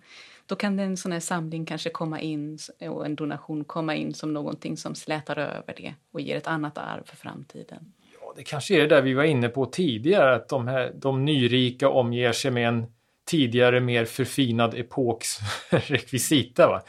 [0.51, 4.33] Då kan en sån här samling kanske komma in och en donation komma in som
[4.33, 7.93] någonting som slätar över det och ger ett annat arv för framtiden.
[8.21, 11.25] Ja, det kanske är det där vi var inne på tidigare, att de, här, de
[11.25, 12.85] nyrika omger sig med en
[13.25, 16.67] tidigare mer förfinad epoks rekvisita.
[16.67, 16.83] Va?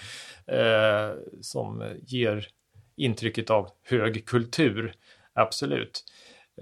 [0.56, 2.48] Eh, som ger
[2.96, 4.94] intrycket av hög kultur,
[5.32, 6.04] absolut.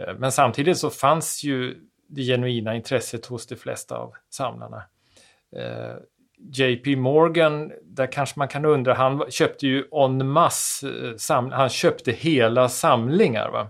[0.00, 1.76] Eh, men samtidigt så fanns ju
[2.08, 4.82] det genuina intresset hos de flesta av samlarna.
[5.56, 5.96] Eh,
[6.42, 10.88] JP Morgan, där kanske man kan undra, han köpte ju en masse,
[11.30, 13.50] eh, han köpte hela samlingar.
[13.50, 13.68] Va?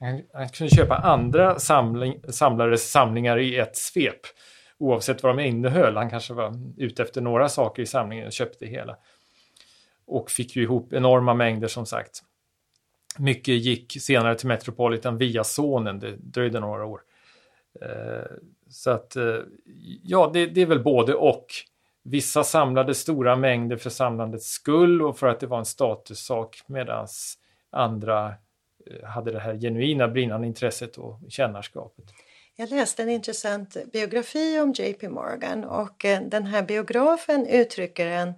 [0.00, 4.20] Han, han kunde köpa andra samling, samlares samlingar i ett svep.
[4.78, 5.96] Oavsett vad de innehöll.
[5.96, 8.96] Han kanske var ute efter några saker i samlingen och köpte hela.
[10.06, 12.22] Och fick ju ihop enorma mängder som sagt.
[13.18, 17.00] Mycket gick senare till Metropolitan via sonen, det dröjde några år.
[17.82, 18.36] Eh,
[18.68, 19.38] så att, eh,
[20.02, 21.46] ja, det, det, är väl både och.
[22.08, 27.06] Vissa samlade stora mängder för samlandets skull och för att det var en statussak medan
[27.70, 28.34] andra
[28.86, 32.04] eh, hade det här genuina brinnande intresset och kännarskapet.
[32.56, 38.32] Jag läste en intressant biografi om JP Morgan och eh, den här biografen uttrycker en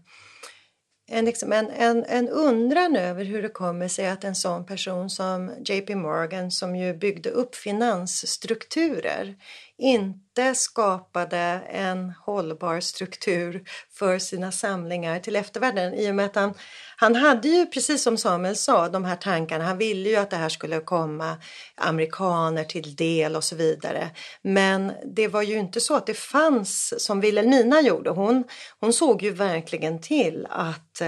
[1.11, 5.11] en, liksom en, en, en undran över hur det kommer sig att en sån person
[5.11, 9.37] som JP Morgan som ju byggde upp finansstrukturer
[9.79, 13.62] inte skapade en hållbar struktur
[13.93, 16.55] för sina samlingar till eftervärlden i och med att han,
[16.97, 20.37] han hade ju precis som Samuel sa de här tankarna, han ville ju att det
[20.37, 21.37] här skulle komma
[21.77, 24.11] amerikaner till del och så vidare.
[24.43, 28.45] Men det var ju inte så att det fanns som Wilhelmina gjorde, hon,
[28.81, 31.03] hon såg ju verkligen till att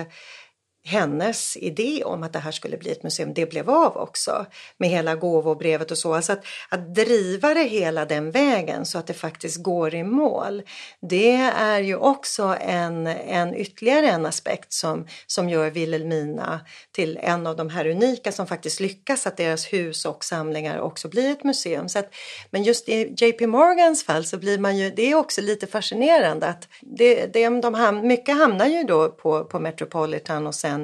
[0.84, 4.46] hennes idé om att det här skulle bli ett museum, det blev av också
[4.78, 6.14] med hela gåvobrevet och så.
[6.14, 10.62] Alltså att, att driva det hela den vägen så att det faktiskt går i mål,
[11.00, 16.60] det är ju också en, en ytterligare en aspekt som, som gör Wilhelmina
[16.92, 21.08] till en av de här unika som faktiskt lyckas att deras hus och samlingar också
[21.08, 21.88] blir ett museum.
[21.88, 22.14] Så att,
[22.50, 26.46] men just i JP Morgans fall så blir man ju, det är också lite fascinerande
[26.46, 30.79] att det, det, de ham, mycket hamnar ju då på, på Metropolitan och sen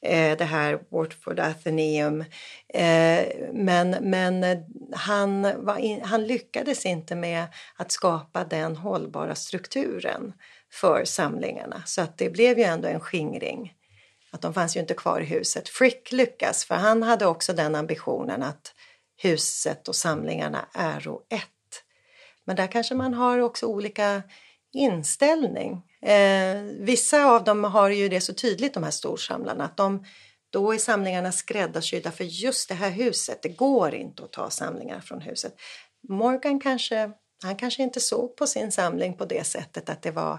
[0.00, 2.24] eh, det här Watford Athenaeum.
[2.74, 4.58] Eh, men men eh,
[4.92, 7.46] han, in, han lyckades inte med
[7.76, 10.32] att skapa den hållbara strukturen
[10.72, 13.74] för samlingarna så att det blev ju ändå en skingring.
[14.30, 15.68] Att de fanns ju inte kvar i huset.
[15.68, 18.74] Frick lyckas för han hade också den ambitionen att
[19.16, 21.42] huset och samlingarna är ett.
[22.44, 24.22] Men där kanske man har också olika
[24.72, 25.82] inställning.
[26.02, 30.04] Eh, vissa av dem har ju det så tydligt, de här storsamlarna, att de
[30.50, 33.42] då är samlingarna skräddarsydda för just det här huset.
[33.42, 35.54] Det går inte att ta samlingar från huset.
[36.08, 37.10] Morgan kanske,
[37.42, 40.38] han kanske inte såg på sin samling på det sättet att det var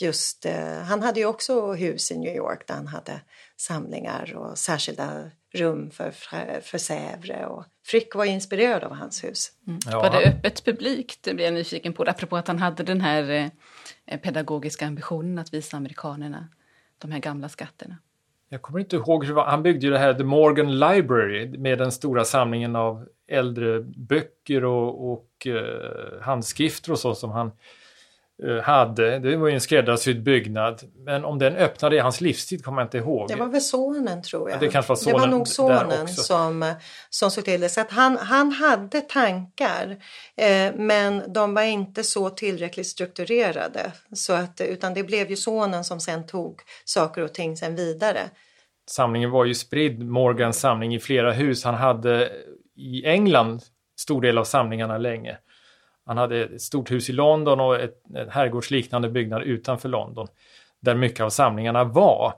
[0.00, 3.20] just, eh, han hade ju också hus i New York där han hade
[3.56, 6.10] samlingar och särskilda rum för,
[6.60, 9.52] för Sävre och Frick var inspirerad av hans hus.
[9.66, 9.78] Mm.
[9.86, 13.00] Ja, var det öppet publikt, det blev jag nyfiken på, apropå att han hade den
[13.00, 13.50] här
[14.06, 16.48] eh, pedagogiska ambitionen att visa amerikanerna
[16.98, 17.96] de här gamla skatterna.
[18.48, 21.92] Jag kommer inte ihåg hur han byggde ju det här The Morgan Library med den
[21.92, 27.52] stora samlingen av äldre böcker och, och eh, handskrifter och så som han Eh,
[28.62, 29.18] hade.
[29.18, 30.82] Det var ju en skräddarsydd byggnad.
[30.94, 33.28] Men om den öppnade i hans livstid kommer jag inte ihåg.
[33.28, 34.56] Det var väl sonen tror jag.
[34.56, 36.74] Ja, det kanske var sonen Det var nog sonen som,
[37.10, 37.68] som såg till det.
[37.68, 39.96] Så att han, han hade tankar
[40.36, 43.92] eh, men de var inte så tillräckligt strukturerade.
[44.12, 48.20] Så att, utan det blev ju sonen som sen tog saker och ting sen vidare.
[48.90, 51.64] Samlingen var ju spridd, Morgans samling, i flera hus.
[51.64, 52.30] Han hade
[52.76, 53.62] i England
[54.00, 55.38] stor del av samlingarna länge.
[56.06, 60.28] Han hade ett stort hus i London och ett, ett herrgårdsliknande byggnad utanför London
[60.80, 62.34] där mycket av samlingarna var.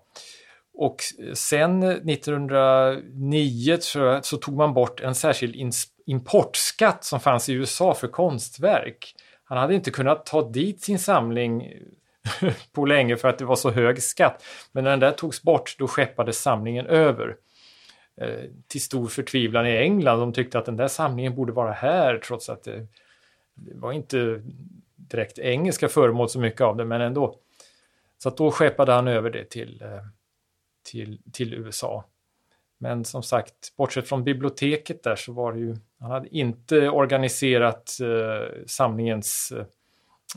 [0.74, 0.96] Och
[1.34, 5.72] sen 1909 så, så tog man bort en särskild
[6.06, 9.14] importskatt som fanns i USA för konstverk.
[9.44, 11.62] Han hade inte kunnat ta dit sin samling
[12.42, 14.44] eh, på länge för att det var så hög skatt.
[14.72, 17.36] Men när den där togs bort då skeppades samlingen över.
[18.20, 20.18] Eh, till stor förtvivlan i England.
[20.18, 22.86] De tyckte att den där samlingen borde vara här trots att det
[23.54, 24.42] det var inte
[24.96, 27.38] direkt engelska föremål så mycket av det, men ändå.
[28.18, 29.88] Så att då skeppade han över det till, eh,
[30.90, 32.04] till, till USA.
[32.78, 37.98] Men som sagt, bortsett från biblioteket där så var det ju, han hade inte organiserat
[38.00, 39.52] eh, samlingens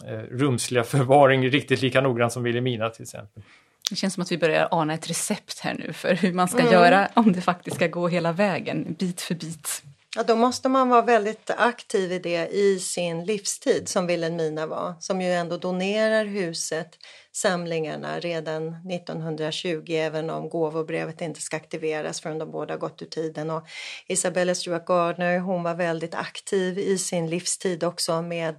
[0.06, 3.44] eh, rumsliga förvaring riktigt lika noggrant som Wilhelmina till exempel.
[3.90, 6.60] Det känns som att vi börjar ana ett recept här nu för hur man ska
[6.60, 6.74] mm.
[6.74, 9.84] göra om det faktiskt ska gå hela vägen, bit för bit.
[10.18, 14.96] Ja, då måste man vara väldigt aktiv i det i sin livstid som Wilhelmina var,
[15.00, 16.88] som ju ändå donerar huset,
[17.32, 23.50] samlingarna redan 1920 även om gåvobrevet inte ska aktiveras förrän de båda gått ur tiden.
[23.50, 23.68] Och
[24.08, 28.56] Isabella Stewart Gardner hon var väldigt aktiv i sin livstid också med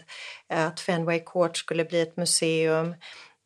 [0.53, 2.95] eh, att Fenway Court skulle bli ett museum.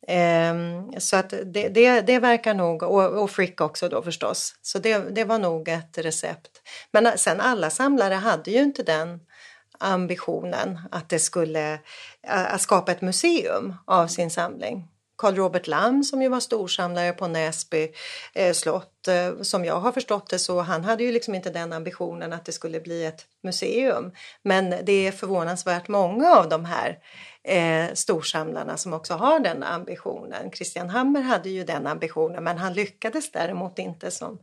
[0.09, 4.79] Um, så att det, det, det, verkar nog, och, och Frick också då förstås, så
[4.79, 6.52] det, det var nog ett recept.
[6.91, 9.21] Men eh, sen alla samlare hade ju inte den
[9.79, 11.73] ambitionen att det skulle
[12.23, 14.89] eh, att skapa ett museum av sin samling.
[15.23, 17.93] Carl Robert Lamm som ju var storsamlare på Näsby
[18.35, 19.09] eh, slott.
[19.09, 22.45] Eh, som jag har förstått det så han hade ju liksom inte den ambitionen att
[22.45, 24.13] det skulle bli ett museum.
[24.43, 26.99] Men det är förvånansvärt många av de här
[27.45, 30.51] eh, storsamlarna som också har den ambitionen.
[30.51, 34.39] Christian Hammer hade ju den ambitionen men han lyckades däremot inte som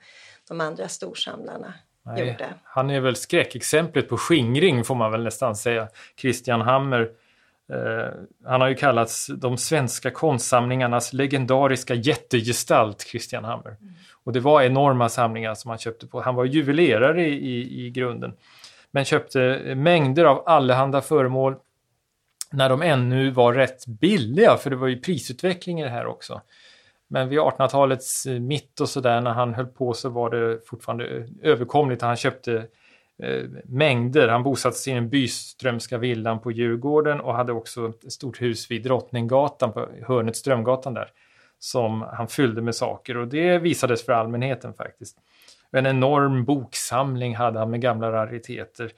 [0.47, 1.73] de andra storsamlarna.
[2.09, 2.45] Nej, gjorde.
[2.63, 5.87] Han är väl skräckexemplet på skingring får man väl nästan säga.
[6.17, 7.09] Christian Hammer
[7.73, 8.13] Eh,
[8.45, 13.77] han har ju kallats de svenska konstsamlingarnas legendariska jättegestalt, Christian Hammer.
[13.81, 13.93] Mm.
[14.23, 16.21] Och det var enorma samlingar som han köpte på.
[16.21, 18.33] Han var juvelerare i, i, i grunden.
[18.91, 21.55] Men köpte mängder av allehanda föremål
[22.51, 26.41] när de ännu var rätt billiga, för det var ju prisutveckling i det här också.
[27.09, 31.17] Men vid 1800-talets eh, mitt och sådär när han höll på så var det fortfarande
[31.17, 32.01] eh, överkomligt.
[32.01, 32.67] Han köpte
[33.23, 34.27] Eh, mängder.
[34.27, 38.71] Han bosatte sig i den Byströmska villan på Djurgården och hade också ett stort hus
[38.71, 41.11] vid Drottninggatan på hörnet Strömgatan där
[41.59, 45.17] som han fyllde med saker och det visades för allmänheten faktiskt.
[45.71, 48.91] En enorm boksamling hade han med gamla rariteter.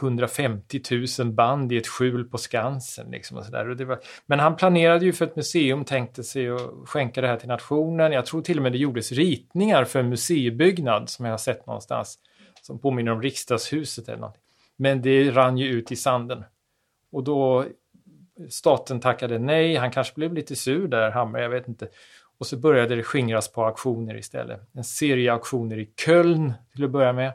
[0.00, 0.80] 150
[1.18, 3.10] 000 band i ett skjul på Skansen.
[3.10, 3.68] Liksom och så där.
[3.68, 3.98] Och det var...
[4.26, 8.12] Men han planerade ju för ett museum, tänkte sig att skänka det här till nationen.
[8.12, 11.66] Jag tror till och med det gjordes ritningar för en museibyggnad som jag har sett
[11.66, 12.18] någonstans
[12.62, 14.38] som påminner om riksdagshuset eller något.
[14.76, 16.44] Men det rann ju ut i sanden.
[17.12, 17.64] Och då
[18.48, 21.88] staten tackade nej, han kanske blev lite sur där, Hammar, jag vet inte.
[22.38, 24.60] Och så började det skingras på auktioner istället.
[24.72, 27.32] En serie auktioner i Köln till att börja med.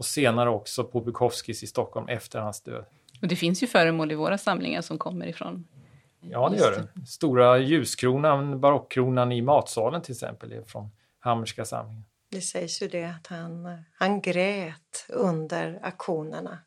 [0.00, 2.84] Och senare också på Bukowskis i Stockholm efter hans död.
[3.22, 5.64] Och det finns ju föremål i våra samlingar som kommer ifrån
[6.20, 7.06] Ja, det gör det.
[7.06, 12.04] Stora ljuskronan, barockkronan i matsalen till exempel, är från Hammerska samlingen.
[12.30, 16.58] Det sägs ju det att han, han grät under aktionerna.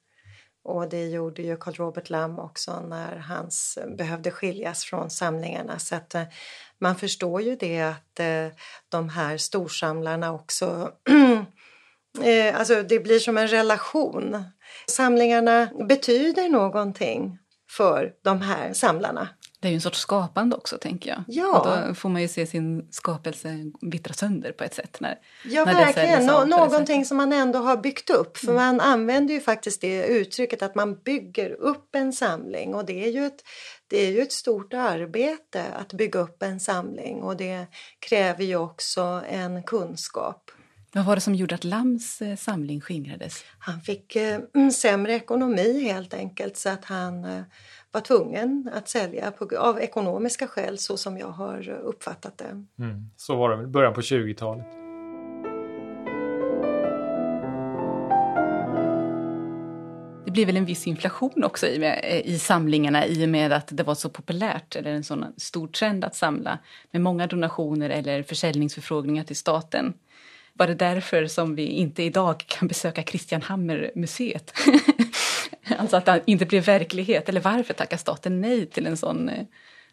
[0.63, 3.49] Och det gjorde ju Carl Robert Lamm också när han
[3.97, 5.79] behövde skiljas från samlingarna.
[5.79, 6.23] Så att eh,
[6.79, 8.47] man förstår ju det att eh,
[8.89, 10.91] de här storsamlarna också
[12.21, 14.43] eh, Alltså det blir som en relation.
[14.87, 17.37] Samlingarna betyder någonting
[17.69, 19.29] för de här samlarna.
[19.59, 21.23] Det är ju en sorts skapande också, tänker jag.
[21.27, 21.59] Ja.
[21.59, 24.97] Och då får man ju se sin skapelse vittra sönder på ett sätt.
[24.99, 26.25] När, ja, när verkligen.
[26.25, 28.37] Nå någonting som man ändå har byggt upp.
[28.37, 28.55] För mm.
[28.55, 32.75] man använder ju faktiskt det uttrycket att man bygger upp en samling.
[32.75, 33.41] Och det är ju ett,
[33.87, 37.23] det är ju ett stort arbete att bygga upp en samling.
[37.23, 37.65] Och det
[37.99, 40.51] kräver ju också en kunskap.
[40.95, 43.43] Vad var det som gjorde att Lams eh, samling skingrades?
[43.59, 44.39] Han fick eh,
[44.73, 47.41] sämre ekonomi helt enkelt så att han eh,
[47.91, 52.65] var tvungen att sälja på, av ekonomiska skäl så som jag har uppfattat det.
[52.83, 54.65] Mm, så var det i början på 20-talet.
[60.25, 63.67] Det blir väl en viss inflation också i, med, i samlingarna i och med att
[63.71, 66.59] det var så populärt, eller en sån stor trend att samla
[66.91, 69.93] med många donationer eller försäljningsförfrågningar till staten.
[70.53, 74.53] Var det därför som vi inte idag kan besöka Christian Hammer-museet?
[75.77, 77.29] Alltså att det inte blev verklighet.
[77.29, 79.45] Eller varför tackar staten nej till en sån eh,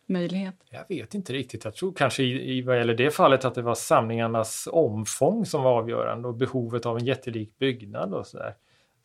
[0.06, 0.54] möjlighet?
[0.70, 1.64] Jag vet inte riktigt.
[1.64, 5.62] Jag tror kanske i, i vad gäller det fallet att det var samlingarnas omfång som
[5.62, 8.54] var avgörande och behovet av en jättelik byggnad och sådär.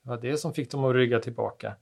[0.04, 1.74] Det var det som fick dem att rygga tillbaka.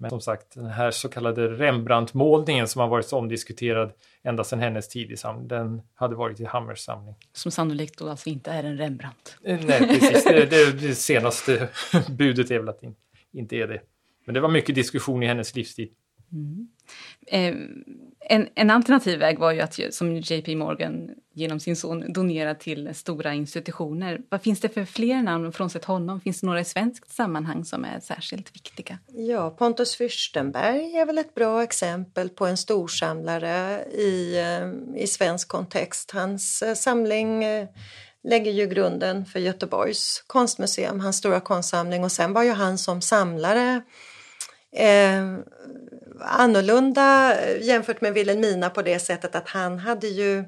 [0.00, 4.60] Men som sagt, den här så kallade Rembrandt-målningen som har varit så omdiskuterad ända sedan
[4.60, 7.14] hennes tid i samling, den hade varit i Hammers samling.
[7.32, 9.36] Som sannolikt då alltså inte är en Rembrandt?
[9.44, 10.24] Eh, nej, precis.
[10.24, 11.68] Det, det, det senaste
[12.10, 12.92] budet är väl att det
[13.32, 13.80] inte är det.
[14.24, 15.88] Men det var mycket diskussion i hennes livstid.
[16.32, 16.68] Mm.
[17.26, 17.54] Eh,
[18.28, 22.94] en, en, alternativ väg var ju att som JP Morgan genom sin son donera till
[22.94, 24.20] stora institutioner.
[24.28, 26.20] Vad finns det för fler namn frånsett honom?
[26.20, 28.98] Finns det några i svenskt sammanhang som är särskilt viktiga?
[29.06, 35.48] Ja, Pontus Fürstenberg är väl ett bra exempel på en storsamlare i, eh, i svensk
[35.48, 36.10] kontext.
[36.10, 37.68] Hans eh, samling eh,
[38.24, 43.00] lägger ju grunden för Göteborgs konstmuseum, hans stora konstsamling och sen var ju han som
[43.00, 43.82] samlare
[44.72, 45.38] eh,
[46.20, 50.44] annorlunda eh, jämfört med Wilhelmina på det sättet att han hade ju eh,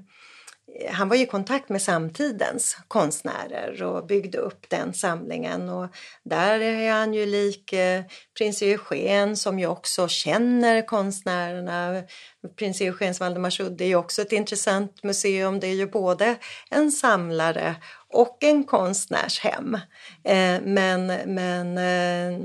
[0.92, 5.88] han var i kontakt med samtidens konstnärer och byggde upp den samlingen och
[6.24, 8.03] där är han ju lik eh,
[8.38, 12.03] prins Eugen som ju också känner konstnärerna.
[12.59, 15.61] Prins Eugens Valdemarsudde är ju också ett intressant museum.
[15.61, 16.36] Det är ju både
[16.70, 17.76] en samlare
[18.12, 19.74] och en konstnärshem.
[20.24, 22.40] Eh, men, men eh,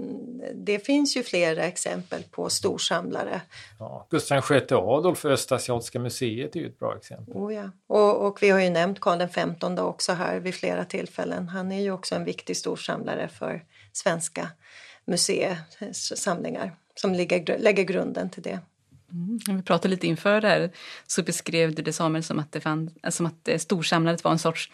[0.54, 3.42] det finns ju flera exempel på storsamlare.
[3.80, 7.36] Ja, Gustav VI Adolf för Östasiatiska museet är ju ett bra exempel.
[7.36, 7.70] Oh ja.
[7.88, 11.48] och, och vi har ju nämnt Karl XV också här vid flera tillfällen.
[11.48, 14.50] Han är ju också en viktig storsamlare för svenska
[15.06, 18.60] museisamlingar som lägger, lägger grunden till det.
[19.12, 19.40] Mm.
[19.58, 20.72] Vi pratade lite inför det här
[21.08, 24.40] så beskrev du det Samuel som att, det fann, som att eh, storsamlandet var en
[24.40, 24.72] sorts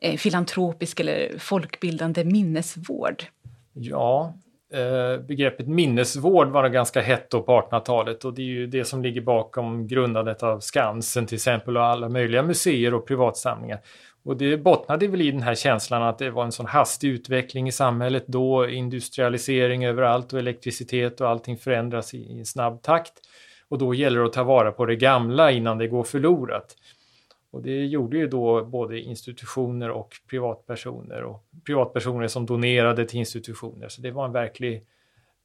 [0.00, 3.24] eh, filantropisk eller folkbildande minnesvård.
[3.72, 4.34] Ja,
[4.72, 9.02] eh, begreppet minnesvård var ganska hett då på 1800-talet och det är ju det som
[9.02, 13.80] ligger bakom grundandet av Skansen till exempel och alla möjliga museer och privatsamlingar.
[14.24, 17.68] Och det bottnade väl i den här känslan att det var en sån hastig utveckling
[17.68, 23.12] i samhället då, industrialisering överallt och elektricitet och allting förändras i, i snabb takt.
[23.68, 26.76] Och då gäller det att ta vara på det gamla innan det går förlorat.
[27.50, 33.88] Och det gjorde ju då både institutioner och privatpersoner och privatpersoner som donerade till institutioner.
[33.88, 34.86] Så det var en verklig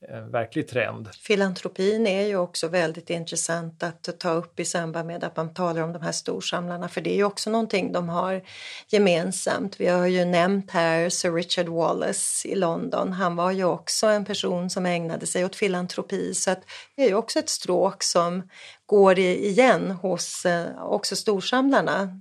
[0.10, 1.10] Eh, verklig trend.
[1.22, 5.82] Filantropin är ju också väldigt intressant att ta upp i samband med att man talar
[5.82, 8.41] om de här storsamlarna för det är ju också någonting de har
[8.88, 9.80] gemensamt.
[9.80, 13.14] Vi har ju nämnt här Sir Richard Wallace i London.
[13.14, 16.62] Han var ju också en person som ägnade sig åt filantropi så att
[16.95, 18.49] det är ju också ett stråk som
[18.86, 22.20] går igen hos eh, också storsamlarna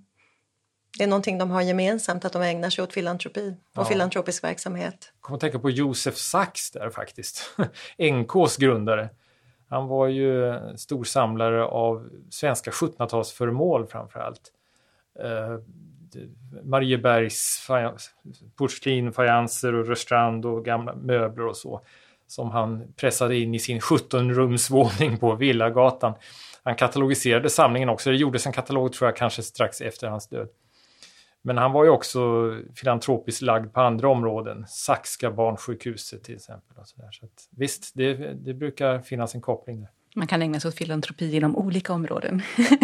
[0.99, 3.85] det är någonting de har gemensamt, att de ägnar sig åt filantropi och ja.
[3.85, 5.13] filantropisk verksamhet.
[5.15, 7.57] Jag kommer att tänka på Josef Sachs där faktiskt,
[8.13, 9.09] NKs grundare.
[9.69, 14.53] Han var ju stor samlare av svenska 1700-talsföremål framför allt.
[15.21, 15.59] Eh,
[16.63, 17.69] Mariebergs
[18.57, 21.81] porslin, fajanser och Rörstrand och gamla möbler och så
[22.27, 26.13] som han pressade in i sin 17-rumsvåning på Villagatan.
[26.63, 28.11] Han katalogiserade samlingen också.
[28.11, 30.49] Det gjordes en katalog tror jag kanske strax efter hans död.
[31.47, 32.21] Men han var ju också
[32.75, 36.77] filantropiskt lagd på andra områden, Saxka barnsjukhuset till exempel.
[36.77, 37.11] Och så där.
[37.13, 39.91] Så att, visst, det, det brukar finnas en koppling där.
[40.15, 42.43] Man kan ägna sig åt filantropi inom olika områden,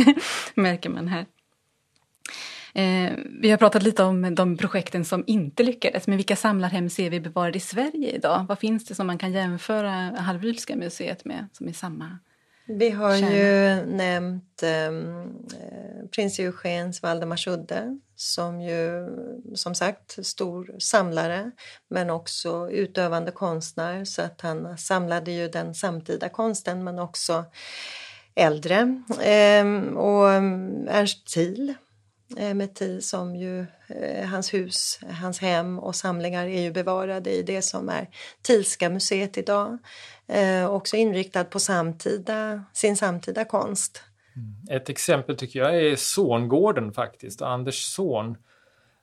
[0.55, 1.27] märker man här.
[2.75, 7.11] Eh, vi har pratat lite om de projekten som inte lyckades, men vilka samlarhem ser
[7.11, 8.47] vi bevarade i Sverige idag?
[8.49, 12.19] Vad finns det som man kan jämföra Hallwylska museet med, som är samma
[12.79, 13.37] vi har kärna.
[13.37, 15.21] ju nämnt ehm,
[15.61, 19.09] eh, prins Eugens Valdemarsudde som ju
[19.55, 21.51] som sagt stor samlare
[21.89, 27.45] men också utövande konstnär så att han samlade ju den samtida konsten men också
[28.35, 29.03] äldre.
[29.21, 31.75] Eh, och ehm, Ernst Thiel
[32.37, 37.31] eh, med Thiel som ju eh, hans hus, hans hem och samlingar är ju bevarade
[37.31, 38.09] i det som är
[38.43, 39.79] Thielska museet idag
[40.29, 44.03] eh, också inriktad på samtida, sin samtida konst.
[44.37, 44.79] Mm.
[44.79, 48.37] Ett exempel tycker jag är Zorngården faktiskt, Anders Zorn.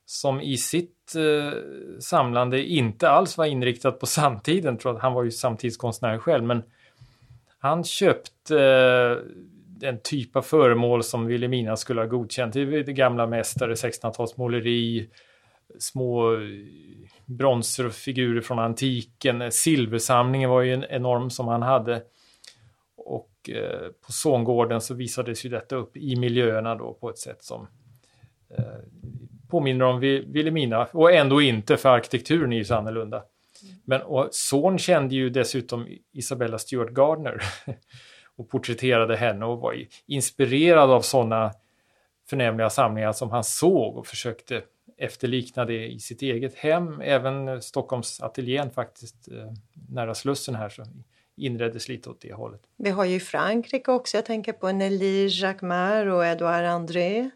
[0.05, 1.59] som i sitt eh,
[1.99, 6.63] samlande inte alls var inriktat på samtiden, tror att han var ju samtidskonstnär själv, men
[7.59, 8.59] han köpte
[9.81, 12.53] eh, en typ av föremål som Vilhelmina skulle ha godkänt.
[12.53, 15.09] Det det gamla mästare, 1600-talsmåleri,
[15.79, 16.39] små eh,
[17.25, 19.51] bronsfigurer från antiken.
[19.51, 22.01] Silversamlingen var ju en enorm som han hade.
[23.47, 27.43] Och eh, på Sångården så visades ju detta upp i miljöerna då på ett sätt
[27.43, 27.67] som
[28.57, 28.63] eh,
[29.49, 33.23] påminner om Vilhelmina och ändå inte för arkitekturen är ju så annorlunda.
[33.85, 37.41] Men och Son kände ju dessutom Isabella Stewart Gardner
[38.35, 39.75] och porträtterade henne och var
[40.05, 41.53] inspirerad av sådana
[42.29, 44.61] förnämliga samlingar som han såg och försökte
[44.97, 47.01] efterlikna det i sitt eget hem.
[47.01, 49.53] Även Stockholms ateljén faktiskt eh,
[49.89, 50.83] nära Slussen här så
[51.37, 52.61] inreddes lite åt det hållet.
[52.77, 57.29] Vi har ju i Frankrike också, jag tänker på Nelly Jacquemart och Edouard André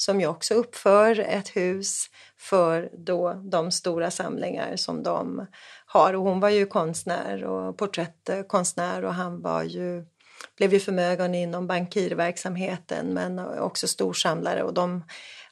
[0.00, 2.06] som ju också uppför ett hus
[2.36, 5.46] för då de stora samlingar som de
[5.86, 6.14] har.
[6.14, 10.04] Och hon var ju konstnär och porträttkonstnär och han var ju,
[10.56, 15.04] blev ju förmögen inom bankirverksamheten men också storsamlare och de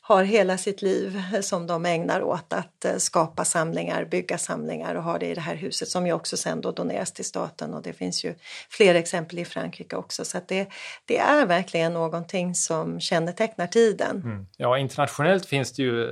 [0.08, 5.02] har hela sitt liv som de ägnar åt att eh, skapa samlingar, bygga samlingar och
[5.02, 7.82] ha det i det här huset som ju också sen då doneras till staten och
[7.82, 8.34] det finns ju
[8.70, 10.68] fler exempel i Frankrike också så att det,
[11.04, 14.22] det är verkligen någonting som kännetecknar tiden.
[14.24, 14.46] Mm.
[14.56, 16.04] Ja, internationellt finns det ju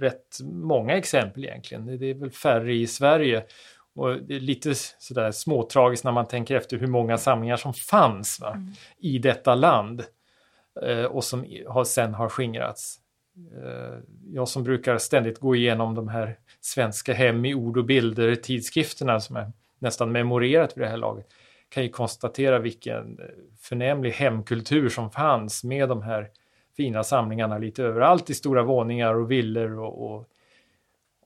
[0.00, 1.98] rätt många exempel egentligen.
[1.98, 3.44] Det är väl färre i Sverige
[3.94, 8.40] och det är lite sådär småtragiskt när man tänker efter hur många samlingar som fanns
[8.40, 8.72] va, mm.
[8.98, 10.04] i detta land
[10.82, 13.00] eh, och som har, sen har skingrats.
[13.64, 13.98] Eh,
[14.32, 19.20] jag som brukar ständigt gå igenom de här svenska hem i ord och bilder tidskrifterna
[19.20, 21.26] som är nästan memorerat vid det här laget
[21.68, 23.24] kan ju konstatera vilken eh,
[23.60, 26.30] förnämlig hemkultur som fanns med de här
[26.76, 30.28] fina samlingarna lite överallt i stora våningar och villor och, och,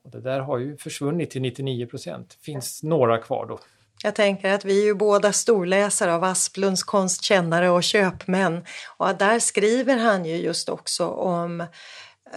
[0.03, 2.37] och det där har ju försvunnit till 99 procent.
[2.41, 3.59] finns några kvar då.
[4.03, 8.65] Jag tänker att vi är ju båda storläsare av Asplunds konstkännare och köpmän.
[8.97, 11.61] Och där skriver han ju just också om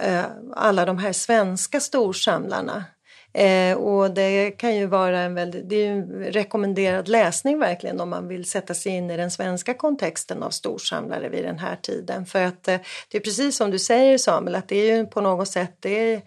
[0.01, 2.85] eh, alla de här svenska storsamlarna.
[3.33, 8.09] Eh, och det kan ju vara en väldigt, det är en rekommenderad läsning verkligen om
[8.09, 12.25] man vill sätta sig in i den svenska kontexten av storsamlare vid den här tiden.
[12.25, 12.77] För att eh,
[13.11, 16.13] det är precis som du säger Samuel, att det är ju på något sätt det
[16.13, 16.21] är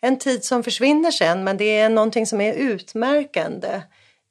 [0.00, 3.80] en tid som försvinner sen men det är någonting som är utmärkande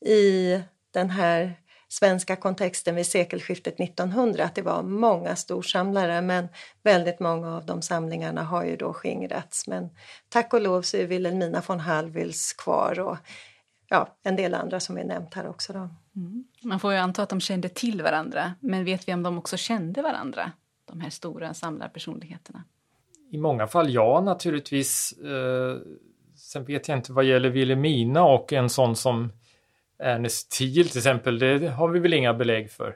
[0.06, 1.56] i den här
[1.88, 6.47] svenska kontexten vid sekelskiftet 1900 att det var många storsamlare men
[6.84, 9.68] väldigt många av de samlingarna har ju då skingrats.
[9.68, 9.89] Men
[10.30, 13.18] tack och lov så är Wilhelmina von Hallwyls kvar och
[13.89, 15.74] ja, en del andra som är nämnt här också.
[15.74, 15.89] Då.
[16.16, 16.43] Mm.
[16.64, 19.58] Man får ju anta att de kände till varandra, men vet vi om de också
[19.58, 20.51] kände varandra?
[20.86, 22.64] De här stora samlarpersonligheterna.
[23.32, 25.14] I många fall ja, naturligtvis.
[25.14, 25.78] Eh,
[26.36, 29.32] sen vet jag inte vad gäller Wilhelmina och en sån som
[30.04, 32.95] Ernest Thiel till exempel, det har vi väl inga belägg för.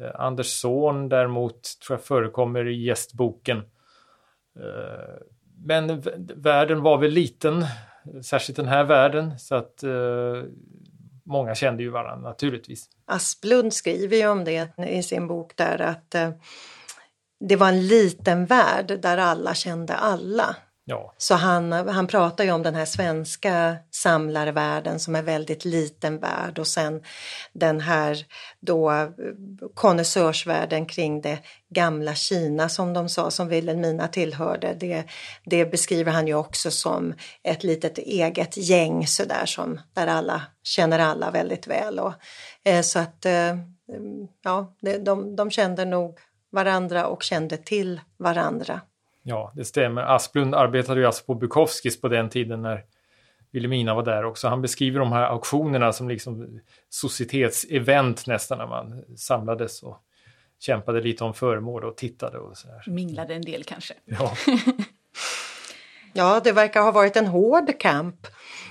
[0.00, 3.58] Eh, Anders Zorn däremot tror jag förekommer i gästboken.
[4.58, 5.24] Eh,
[5.64, 6.02] men
[6.36, 7.64] världen var väl liten,
[8.22, 10.42] särskilt den här världen, så att eh,
[11.24, 12.88] många kände ju varandra naturligtvis.
[13.04, 16.14] Asplund skriver ju om det i sin bok där att
[17.40, 20.56] det var en liten värld där alla kände alla.
[20.88, 21.14] Ja.
[21.18, 26.58] Så han, han pratar ju om den här svenska samlarvärlden som är väldigt liten värld
[26.58, 27.02] och sen
[27.52, 28.26] den här
[28.60, 29.12] då
[29.74, 31.38] konnässörsvärlden kring det
[31.74, 34.76] gamla Kina som de sa, som Vilhelmina tillhörde.
[34.80, 35.04] Det,
[35.44, 40.98] det beskriver han ju också som ett litet eget gäng sådär som där alla känner
[40.98, 41.98] alla väldigt väl.
[41.98, 42.12] Och,
[42.64, 43.56] eh, så att eh,
[44.44, 46.18] ja, de, de kände nog
[46.52, 48.80] varandra och kände till varandra.
[49.28, 50.02] Ja, det stämmer.
[50.02, 52.84] Asplund arbetade ju alltså på Bukowskis på den tiden när
[53.52, 54.48] Wilhelmina var där också.
[54.48, 59.98] Han beskriver de här auktionerna som liksom societetsevent nästan när man samlades och
[60.60, 62.84] kämpade lite om föremål och tittade och så där.
[62.86, 63.94] Minglade en del kanske.
[64.04, 64.36] Ja.
[66.16, 68.26] ja, det verkar ha varit en hård kamp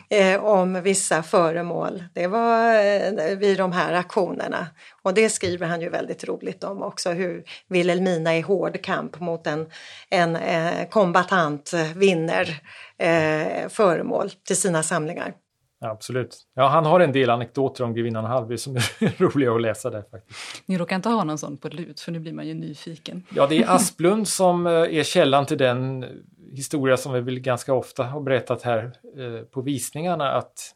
[0.10, 2.04] eh, om vissa föremål.
[2.14, 4.68] Det var eh, vid de här aktionerna.
[5.02, 9.48] Och det skriver han ju väldigt roligt om också, hur Wilhelmina i hård kamp mot
[9.48, 9.70] en,
[10.10, 12.62] en eh, kombatant vinner
[13.00, 15.34] eh, föremål till sina samlingar.
[15.82, 16.38] Absolut.
[16.54, 20.04] Ja, han har en del anekdoter om grevinnan Halvby som är roliga att läsa där
[20.12, 20.64] faktiskt.
[20.66, 23.24] Ni råkar inte ha någon sån på lut för nu blir man ju nyfiken.
[23.36, 26.06] Ja, det är Asplund som eh, är källan till den
[26.52, 28.84] historia som vi väl ganska ofta har berättat här
[29.18, 30.74] eh, på visningarna att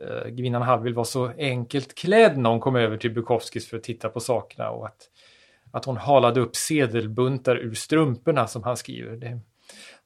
[0.00, 3.82] eh, grevinnan Hallwyl var så enkelt klädd när hon kom över till Bukowskis för att
[3.82, 5.08] titta på sakerna och att,
[5.70, 9.16] att hon halade upp sedelbuntar ur strumporna som han skriver.
[9.16, 9.40] Det,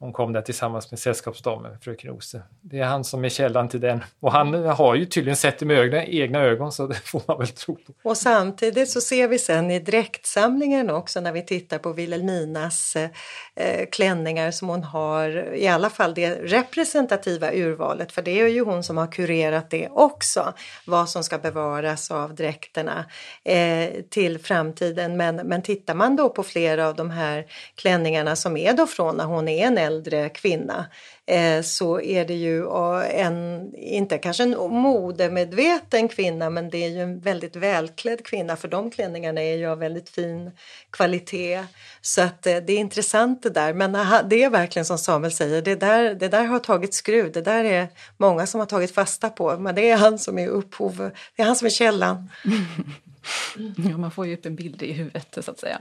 [0.00, 2.42] hon kom där tillsammans med sällskapsdamen, fröken Ose.
[2.60, 4.04] Det är han som är källan till den.
[4.20, 7.38] Och han har ju tydligen sett det med ögna, egna ögon så det får man
[7.38, 7.92] väl tro på.
[8.02, 13.86] Och samtidigt så ser vi sen i dräktsamlingen också när vi tittar på Wilhelminas eh,
[13.92, 18.84] klänningar som hon har, i alla fall det representativa urvalet, för det är ju hon
[18.84, 20.52] som har kurerat det också,
[20.84, 23.04] vad som ska bevaras av dräkterna
[23.44, 25.16] eh, till framtiden.
[25.16, 29.16] Men, men tittar man då på flera av de här klänningarna som är då från
[29.16, 30.86] när hon är en äldre kvinna
[31.26, 32.66] eh, så är det ju
[33.12, 38.68] en, inte kanske en modemedveten kvinna men det är ju en väldigt välklädd kvinna för
[38.68, 40.50] de klänningarna är ju av väldigt fin
[40.90, 41.64] kvalitet.
[42.00, 43.92] Så att eh, det är intressant det där men
[44.28, 47.64] det är verkligen som Samuel säger, det där, det där har tagit skruv, det där
[47.64, 51.42] är många som har tagit fasta på men det är han som är upphov, det
[51.42, 52.30] är han som är källan.
[53.90, 55.80] ja, man får ju upp en bild i huvudet så att säga.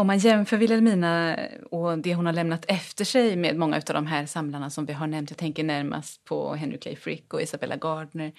[0.00, 1.38] Om man jämför Wilhelmina
[1.70, 4.92] och det hon har lämnat efter sig med många av de här samlarna som vi
[4.92, 8.32] har nämnt, jag tänker närmast på Henry Clay Frick och Isabella Gardner.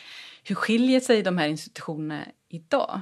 [0.43, 3.01] Hur skiljer sig de här institutionerna idag?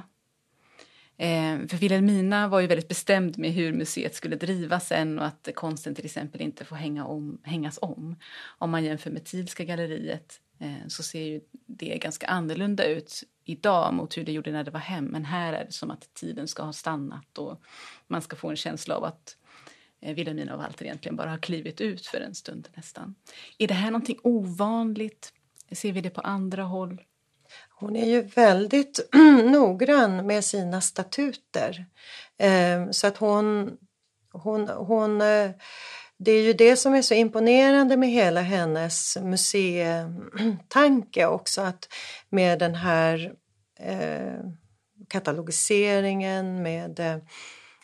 [1.16, 5.48] Eh, för Wilhelmina var ju väldigt bestämd med hur museet skulle drivas sen och att
[5.54, 8.16] konsten till exempel inte får hänga om, hängas om.
[8.58, 13.94] Om man jämför med Thielska galleriet eh, så ser ju det ganska annorlunda ut idag
[13.94, 15.04] mot hur det gjorde när det var hem.
[15.04, 17.62] Men här är det som att tiden ska ha stannat och
[18.06, 19.36] man ska få en känsla av att
[20.00, 23.14] eh, Wilhelmina och Walter egentligen bara har klivit ut för en stund nästan.
[23.58, 25.32] Är det här någonting ovanligt?
[25.72, 27.02] Ser vi det på andra håll?
[27.70, 29.08] Hon är ju väldigt
[29.44, 31.86] noggrann med sina statuter.
[32.38, 33.76] Eh, så att hon,
[34.32, 35.50] hon, hon eh,
[36.22, 41.88] det är ju det som är så imponerande med hela hennes museitanke också, att
[42.28, 43.32] med den här
[43.82, 44.38] eh,
[45.08, 47.16] katalogiseringen, med eh,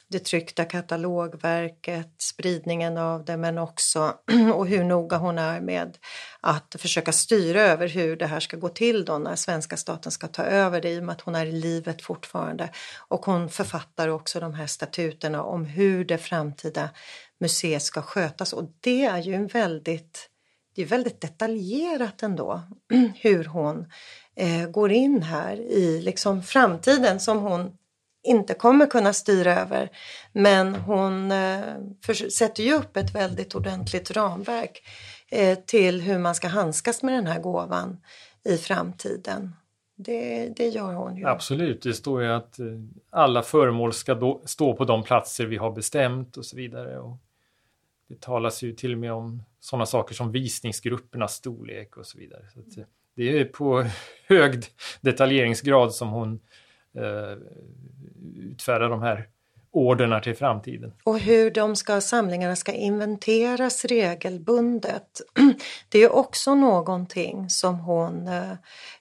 [0.08, 4.14] det tryckta katalogverket, spridningen av det men också
[4.54, 5.98] och hur noga hon är med
[6.40, 10.26] att försöka styra över hur det här ska gå till då när svenska staten ska
[10.28, 12.70] ta över det i och med att hon är i livet fortfarande.
[13.08, 16.90] Och hon författar också de här statuterna om hur det framtida
[17.40, 20.30] museet ska skötas och det är ju en väldigt
[20.76, 22.62] det är väldigt detaljerat ändå
[23.14, 23.86] hur hon
[24.36, 27.72] eh, går in här i liksom framtiden som hon
[28.22, 29.90] inte kommer kunna styra över.
[30.32, 31.60] Men hon eh,
[32.04, 34.82] för, sätter ju upp ett väldigt ordentligt ramverk
[35.30, 38.00] eh, till hur man ska handskas med den här gåvan
[38.44, 39.52] i framtiden.
[39.96, 41.26] Det, det gör hon ju.
[41.26, 42.66] Absolut, det står ju att eh,
[43.10, 46.98] alla föremål ska då, stå på de platser vi har bestämt och så vidare.
[46.98, 47.16] Och
[48.08, 52.42] det talas ju till och med om sådana saker som visningsgruppernas storlek och så vidare.
[52.54, 52.84] Så att, eh,
[53.16, 53.86] det är på
[54.28, 54.64] hög
[55.00, 56.40] detaljeringsgrad som hon
[56.94, 57.38] eh,
[58.36, 59.28] utfärdar de här
[59.70, 60.92] orderna till framtiden.
[61.04, 65.20] Och hur de ska, samlingarna ska inventeras regelbundet.
[65.88, 68.52] Det är också någonting som hon eh,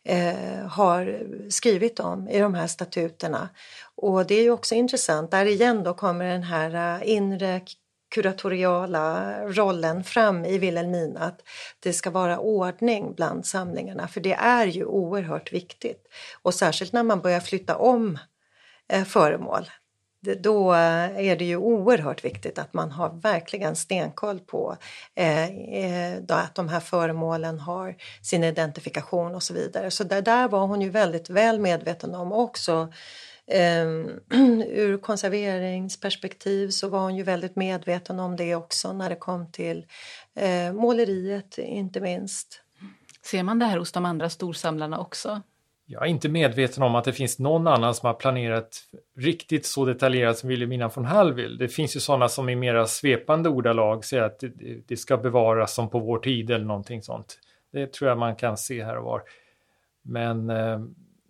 [0.04, 3.50] eh, har skrivit om i de här statuterna.
[3.96, 7.62] Och det är ju också intressant, där igen då kommer den här eh, inre
[8.10, 11.42] kuratoriala rollen fram i Vilhelmina, att
[11.80, 16.08] det ska vara ordning bland samlingarna för det är ju oerhört viktigt.
[16.42, 18.20] Och särskilt när man börjar flytta om
[18.88, 19.70] eh, föremål
[20.34, 24.78] då eh, är det ju oerhört viktigt att man har verkligen stenkoll på
[25.16, 29.92] eh, att de här föremålen har sin identifikation och så vidare.
[29.92, 32.94] Så det där var hon ju väldigt väl medveten om också
[34.70, 39.86] ur konserveringsperspektiv så var hon ju väldigt medveten om det också när det kom till
[40.36, 42.62] eh, måleriet inte minst.
[43.26, 45.42] Ser man det här hos de andra storsamlarna också?
[45.88, 48.84] Jag är inte medveten om att det finns någon annan som har planerat
[49.18, 51.58] riktigt så detaljerat som Wilhelmina von Hallwyl.
[51.58, 55.74] Det finns ju sådana som i mera svepande ordalag säger att det, det, ska bevaras
[55.74, 57.40] som på vår tid eller någonting sånt.
[57.72, 59.24] Det tror jag man kan se här och var.
[60.02, 60.80] Men eh,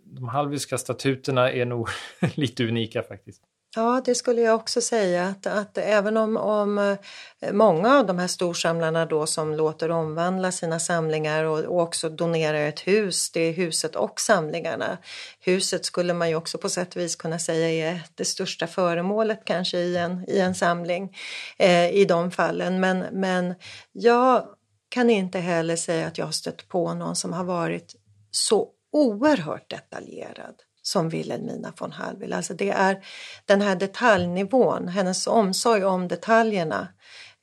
[0.06, 1.90] de Hallwylska statuterna är nog
[2.36, 3.42] lite unika faktiskt.
[3.76, 8.20] Ja, det skulle jag också säga att, att även om, om eh, många av de
[8.20, 13.40] här storsamlarna då som låter omvandla sina samlingar och, och också donerar ett hus, det
[13.40, 14.98] är huset och samlingarna.
[15.40, 19.42] Huset skulle man ju också på sätt och vis kunna säga är det största föremålet
[19.46, 21.18] kanske i en, i en samling
[21.58, 22.80] eh, i de fallen.
[22.80, 23.56] Men, men
[23.92, 24.48] jag
[24.90, 27.96] kan inte heller säga att jag har stött på någon som har varit
[28.32, 32.34] så oerhört detaljerad som Wilhelmina von Hallwyl.
[32.34, 33.06] Alltså det är
[33.46, 36.88] den här detaljnivån, hennes omsorg om detaljerna,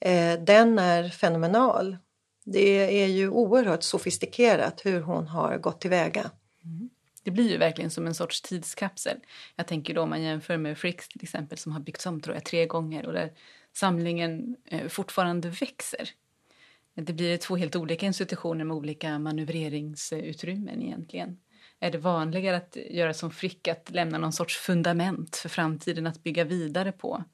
[0.00, 1.96] eh, den är fenomenal.
[2.44, 6.30] Det är ju oerhört sofistikerat hur hon har gått tillväga.
[6.64, 6.90] Mm.
[7.22, 9.16] Det blir ju verkligen som en sorts tidskapsel.
[9.56, 12.36] Jag tänker då om man jämför med Fricks till exempel som har byggts om tror
[12.36, 13.32] jag tre gånger och där
[13.72, 16.10] samlingen eh, fortfarande växer.
[16.94, 21.38] Det blir två helt olika institutioner med olika manövreringsutrymmen egentligen.
[21.80, 26.22] Är det vanligare att göra som Frick, att lämna någon sorts fundament för framtiden att
[26.22, 27.24] bygga vidare på?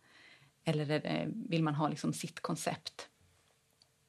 [0.64, 3.08] Eller det, vill man ha liksom sitt koncept?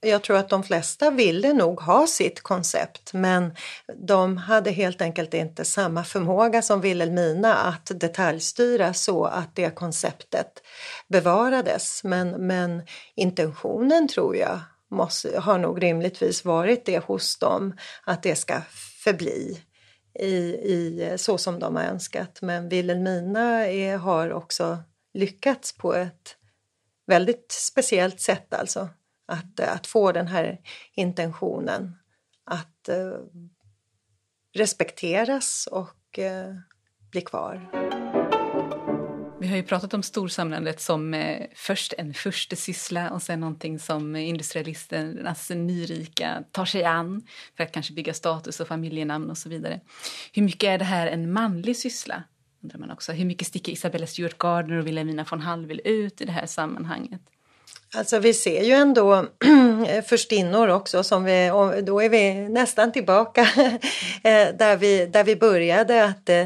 [0.01, 3.55] Jag tror att de flesta ville nog ha sitt koncept men
[3.97, 10.63] de hade helt enkelt inte samma förmåga som Vilhelmina att detaljstyra så att det konceptet
[11.07, 12.03] bevarades.
[12.03, 12.81] Men, men
[13.15, 14.59] intentionen tror jag
[14.89, 18.61] måste, har nog rimligtvis varit det hos dem att det ska
[19.03, 19.61] förbli
[20.19, 22.41] i, i, så som de har önskat.
[22.41, 24.77] Men Wilhelmina är, har också
[25.13, 26.35] lyckats på ett
[27.07, 28.89] väldigt speciellt sätt alltså.
[29.27, 30.61] Att, att få den här
[30.93, 31.95] intentionen
[32.45, 33.13] att eh,
[34.55, 36.55] respekteras och eh,
[37.11, 37.69] bli kvar.
[39.49, 43.79] Vi har ju pratat om storsamlandet som eh, först en första syssla och sen någonting
[43.79, 47.27] som industrialisternas nyrika tar sig an
[47.57, 49.79] för att kanske bygga status och familjenamn och så vidare.
[50.33, 52.23] Hur mycket är det här en manlig syssla?
[52.63, 53.11] Undrar man också.
[53.11, 57.21] Hur mycket sticker Isabella Stuart Gardner och Wilhelmina von Hallwyl ut i det här sammanhanget?
[57.93, 59.25] Alltså vi ser ju ändå
[60.05, 61.47] förstinnor också som vi,
[61.83, 63.41] då är vi nästan tillbaka
[64.23, 66.45] eh, där vi, där vi började att eh,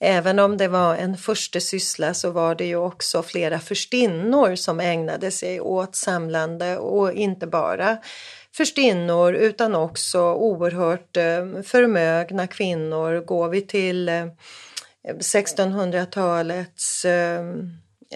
[0.00, 4.80] Även om det var en första syssla så var det ju också flera förstinnor som
[4.80, 7.98] ägnade sig åt samlande och inte bara
[8.56, 13.24] förstinnor utan också oerhört eh, förmögna kvinnor.
[13.24, 14.26] Går vi till eh,
[15.20, 17.44] 1600-talets eh,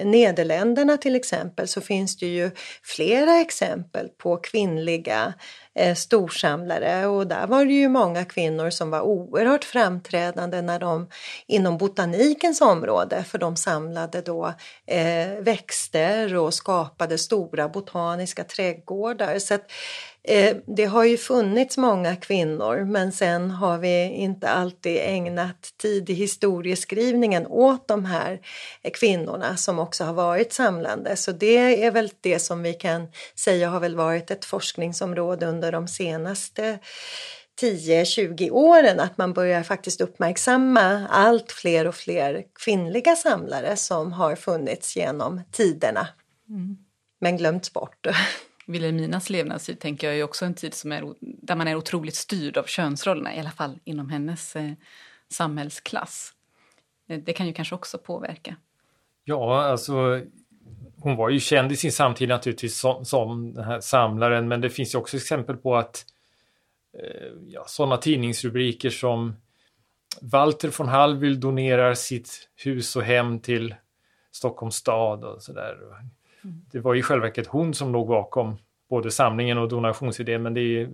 [0.03, 2.51] Nederländerna till exempel så finns det ju
[2.83, 5.35] flera exempel på kvinnliga
[5.75, 11.09] eh, storsamlare och där var det ju många kvinnor som var oerhört framträdande när de
[11.47, 14.55] inom botanikens område för de samlade då
[14.87, 19.39] eh, växter och skapade stora botaniska trädgårdar.
[19.39, 19.71] Så att,
[20.29, 26.11] Eh, det har ju funnits många kvinnor men sen har vi inte alltid ägnat tid
[26.11, 28.41] i historieskrivningen åt de här
[28.93, 31.17] kvinnorna som också har varit samlande.
[31.17, 35.73] Så det är väl det som vi kan säga har väl varit ett forskningsområde under
[35.73, 36.79] de senaste
[37.61, 44.37] 10-20 åren att man börjar faktiskt uppmärksamma allt fler och fler kvinnliga samlare som har
[44.37, 46.09] funnits genom tiderna.
[46.49, 46.77] Mm.
[47.21, 48.07] Men glömts bort.
[48.67, 52.57] Wilhelminas levnadstid tänker jag är också en tid som är, där man är otroligt styrd
[52.57, 54.73] av könsrollerna, i alla fall inom hennes eh,
[55.29, 56.33] samhällsklass.
[57.09, 58.57] Eh, det kan ju kanske också påverka.
[59.25, 60.21] Ja, alltså
[60.97, 64.71] hon var ju känd i sin samtid naturligtvis som, som den här samlaren, men det
[64.71, 66.07] finns ju också exempel på att
[66.99, 69.37] eh, ja, sådana tidningsrubriker som
[70.21, 73.75] Walter von Hallwyl donerar sitt hus och hem till
[74.31, 75.77] Stockholms stad och sådär.
[76.73, 78.57] Det var i själva verket hon som låg bakom
[78.89, 80.89] både samlingen och donationsidén, men det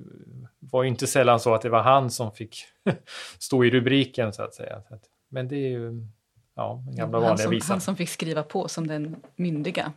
[0.59, 2.65] var ju inte sällan så att det var han som fick
[3.39, 4.83] stå i rubriken så att säga.
[5.29, 6.07] Men det är ju
[6.55, 7.75] ja, den gamla vanliga som, visan.
[7.75, 9.93] Han som fick skriva på som den myndiga.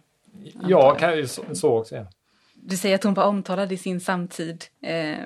[0.67, 1.95] Ja, kan, så, så också.
[1.95, 2.05] Ja.
[2.53, 4.63] Du säger att hon var omtalad i sin samtid.
[4.81, 5.17] Eh,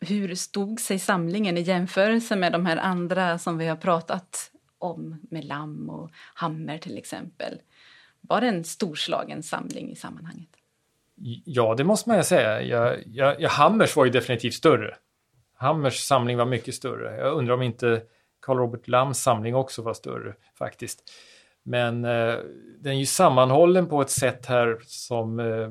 [0.00, 5.16] hur stod sig samlingen i jämförelse med de här andra som vi har pratat om
[5.30, 7.58] med Lamm och Hammer till exempel?
[8.32, 10.48] Var det en storslagen samling i sammanhanget?
[11.44, 12.62] Ja, det måste man ju säga.
[12.62, 14.94] Jag, jag, jag, Hammers var ju definitivt större.
[15.54, 17.16] Hammers samling var mycket större.
[17.16, 18.02] Jag undrar om inte
[18.40, 21.02] Carl Robert Lams samling också var större faktiskt.
[21.62, 22.34] Men eh,
[22.80, 25.70] den är ju sammanhållen på ett sätt här som eh,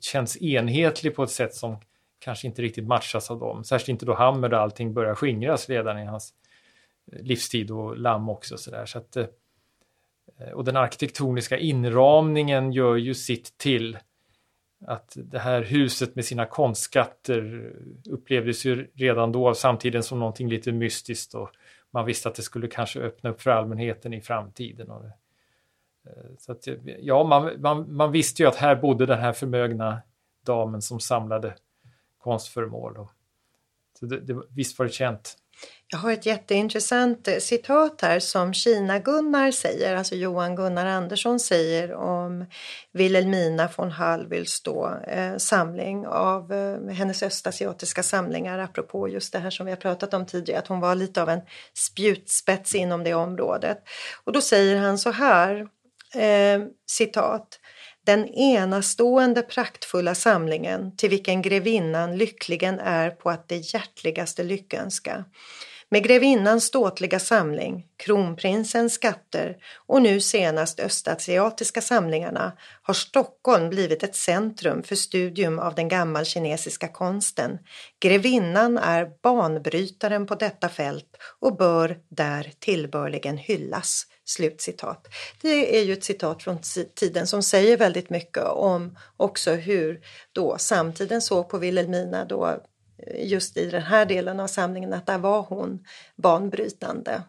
[0.00, 1.76] känns enhetlig på ett sätt som
[2.18, 3.64] kanske inte riktigt matchas av dem.
[3.64, 6.34] Särskilt inte då Hammer där allting börjar skingras redan i hans
[7.12, 8.56] eh, livstid och Lam också.
[8.56, 8.86] Så där.
[8.86, 9.26] Så att, eh,
[10.38, 13.98] Eh, och den arkitektoniska inramningen gör ju sitt till
[14.86, 17.72] att det här huset med sina konstskatter
[18.10, 21.50] upplevdes ju redan då av samtiden som någonting lite mystiskt och
[21.90, 24.90] man visste att det skulle kanske öppna upp för allmänheten i framtiden.
[24.90, 25.10] Och, eh,
[26.38, 26.68] så att,
[27.00, 30.02] ja, man, man, man visste ju att här bodde den här förmögna
[30.46, 31.54] damen som samlade
[32.18, 32.96] konstföremål.
[32.96, 33.10] Och,
[33.98, 35.38] så det, det, visst var det känt.
[35.94, 41.94] Jag har ett jätteintressant eh, citat här som Kina-Gunnar säger, alltså Johan Gunnar Andersson säger
[41.94, 42.46] om
[42.92, 49.50] Wilhelmina von Hallwyls då, eh, samling av eh, hennes östasiatiska samlingar apropå just det här
[49.50, 51.40] som vi har pratat om tidigare, att hon var lite av en
[51.74, 53.78] spjutspets inom det området.
[54.24, 55.68] Och då säger han så här,
[56.14, 57.60] eh, citat
[58.06, 65.24] den enastående praktfulla samlingen till vilken grevinnan lyckligen är på att det hjärtligaste lyckönska.
[65.94, 74.16] Med grevinnans ståtliga samling, kronprinsens skatter och nu senast östasiatiska samlingarna har Stockholm blivit ett
[74.16, 77.58] centrum för studium av den gammal kinesiska konsten.
[78.00, 84.06] Grevinnan är banbrytaren på detta fält och bör där tillbörligen hyllas.
[84.24, 85.08] Slutcitat.
[85.42, 86.58] Det är ju ett citat från
[86.94, 90.00] tiden som säger väldigt mycket om också hur
[90.32, 92.60] då samtiden såg på Vilhelmina då
[93.16, 95.84] just i den här delen av samlingen att där var hon
[96.16, 97.22] banbrytande.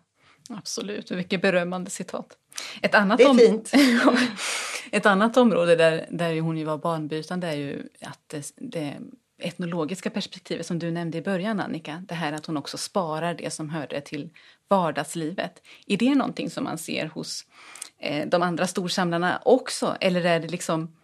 [0.49, 2.37] Absolut, vilket berömmande citat.
[2.81, 3.71] Ett annat det är fint.
[4.91, 8.97] ett annat område där, där hon ju var banbrytande är ju att det, det
[9.37, 13.53] etnologiska perspektivet som du nämnde i början Annika, det här att hon också sparar det
[13.53, 14.29] som hörde till
[14.67, 15.61] vardagslivet.
[15.87, 17.45] Är det någonting som man ser hos
[17.99, 20.95] eh, de andra storsamlarna också eller är det liksom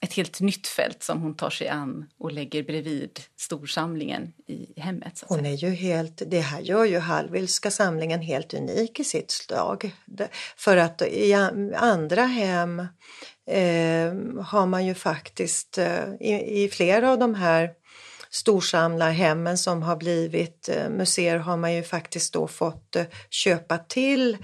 [0.00, 5.24] ett helt nytt fält som hon tar sig an och lägger bredvid storsamlingen i hemmet.
[5.26, 9.94] hon är ju helt, det här gör ju Hallwylska samlingen helt unik i sitt slag.
[10.56, 11.32] För att i
[11.76, 12.80] andra hem
[13.50, 17.70] eh, har man ju faktiskt eh, i, i flera av de här
[18.30, 24.36] storsamlarhemmen som har blivit eh, museer har man ju faktiskt då fått eh, köpa till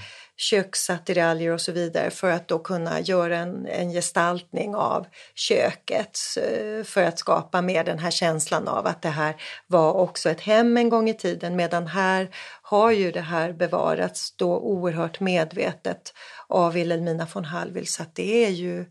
[0.43, 6.19] köksattiraljer och så vidare för att då kunna göra en, en gestaltning av köket
[6.85, 9.35] för att skapa mer den här känslan av att det här
[9.67, 12.29] var också ett hem en gång i tiden medan här
[12.63, 16.15] har ju det här bevarats då oerhört medvetet
[16.49, 18.85] av Wilhelmina von Hallwyl så att det är ju,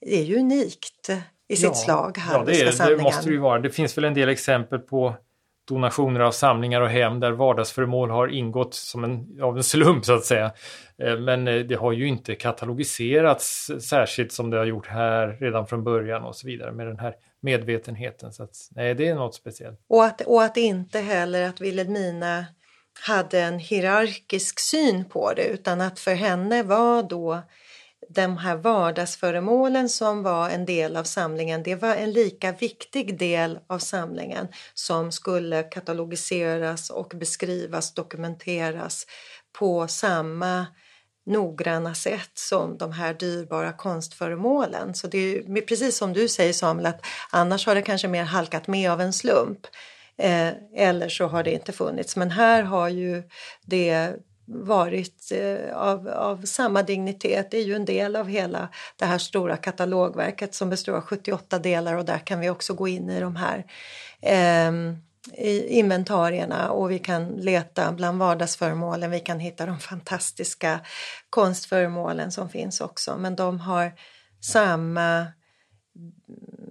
[0.00, 1.10] det är ju unikt
[1.48, 2.18] i sitt ja, slag.
[2.30, 3.58] Ja, det, är, det måste det ju vara.
[3.58, 5.16] Det finns väl en del exempel på
[5.68, 10.14] donationer av samlingar och hem där vardagsföremål har ingått som en, av en slump så
[10.14, 10.52] att säga.
[11.02, 15.66] Eh, men eh, det har ju inte katalogiserats särskilt som det har gjort här redan
[15.66, 18.32] från början och så vidare med den här medvetenheten.
[18.32, 19.80] Så att, nej, det är något speciellt.
[19.88, 22.46] Och att, och att inte heller att Wilhelmina
[23.00, 27.42] hade en hierarkisk syn på det utan att för henne var då
[28.08, 33.58] de här vardagsföremålen som var en del av samlingen, det var en lika viktig del
[33.66, 39.06] av samlingen som skulle katalogiseras och beskrivas, dokumenteras
[39.58, 40.66] på samma
[41.26, 44.94] noggranna sätt som de här dyrbara konstföremålen.
[44.94, 48.68] Så det är precis som du säger Samuel, att annars har det kanske mer halkat
[48.68, 49.66] med av en slump.
[50.16, 52.16] Eh, eller så har det inte funnits.
[52.16, 53.22] Men här har ju
[53.64, 54.14] det
[54.46, 57.50] varit eh, av, av samma dignitet.
[57.50, 61.58] Det är ju en del av hela det här stora katalogverket som består av 78
[61.58, 63.64] delar och där kan vi också gå in i de här
[64.22, 64.72] eh,
[65.32, 69.10] i inventarierna och vi kan leta bland vardagsföremålen.
[69.10, 70.80] Vi kan hitta de fantastiska
[71.30, 73.92] konstföremålen som finns också men de har
[74.40, 75.26] samma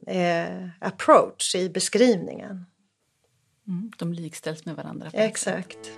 [0.07, 2.65] eh, approach i beskrivningen.
[3.67, 5.09] Mm, de likställs med varandra.
[5.13, 5.91] Exakt.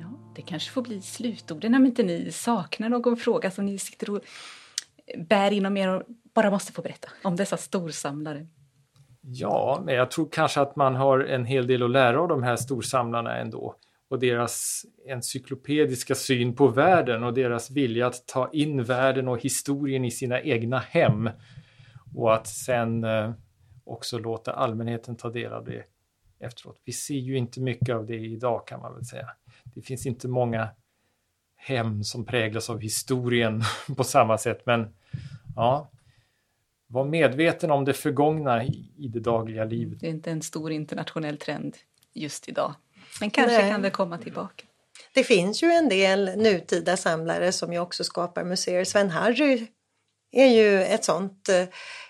[0.00, 4.10] Ja, det kanske får bli slutorden om inte ni saknar någon fråga som ni sitter
[4.10, 4.20] och
[5.28, 6.02] bär inom er och
[6.34, 8.46] bara måste få berätta om dessa storsamlare.
[9.20, 12.42] Ja, men jag tror kanske att man har en hel del att lära av de
[12.42, 13.76] här storsamlarna ändå
[14.08, 20.04] och deras encyklopediska syn på världen och deras vilja att ta in världen och historien
[20.04, 21.30] i sina egna hem
[22.14, 23.32] och att sen eh,
[23.84, 25.84] också låta allmänheten ta del av det
[26.38, 26.80] efteråt.
[26.84, 29.30] Vi ser ju inte mycket av det idag kan man väl säga.
[29.64, 30.68] Det finns inte många
[31.56, 33.62] hem som präglas av historien
[33.96, 34.94] på samma sätt, men
[35.56, 35.90] ja,
[36.86, 40.00] var medveten om det förgångna i det dagliga livet.
[40.00, 41.76] Det är inte en stor internationell trend
[42.12, 42.74] just idag,
[43.20, 43.70] men kanske Nej.
[43.70, 44.64] kan det komma tillbaka.
[45.14, 48.84] Det finns ju en del nutida samlare som ju också skapar museer.
[48.84, 49.66] Sven-Harry
[50.32, 51.64] är ju ett sånt eh,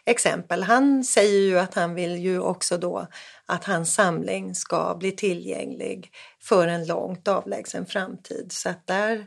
[0.05, 0.63] exempel.
[0.63, 3.07] Han säger ju att han vill ju också då
[3.47, 6.11] att hans samling ska bli tillgänglig
[6.41, 8.53] för en långt avlägsen framtid.
[8.53, 9.27] Så att där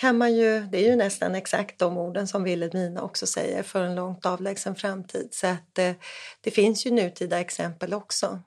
[0.00, 3.82] kan man ju, det är ju nästan exakt de orden som Wilhelmina också säger, för
[3.82, 5.28] en långt avlägsen framtid.
[5.30, 5.94] Så att det, eh,
[6.40, 8.42] det finns ju nutida exempel också.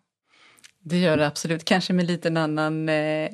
[0.79, 3.29] Det gör det absolut, kanske med lite annan eh,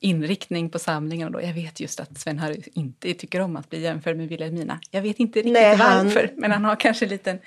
[0.00, 1.32] inriktning på samlingen.
[1.32, 1.42] Då.
[1.42, 4.80] Jag vet just att Sven-Harry inte tycker om att bli jämförd med Wilhelmina.
[4.90, 6.40] Jag vet inte riktigt Nej, varför, han...
[6.40, 7.38] men han har kanske lite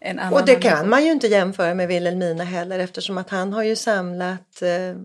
[0.00, 0.32] en annan...
[0.32, 3.76] Och det kan man ju inte jämföra med Wilhelmina heller eftersom att han har ju
[3.76, 5.00] samlat eh,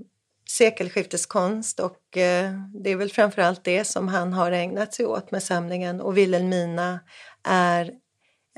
[0.49, 5.43] sekelskifteskonst och eh, det är väl framförallt det som han har ägnat sig åt med
[5.43, 6.99] samlingen och Wilhelmina
[7.43, 7.91] är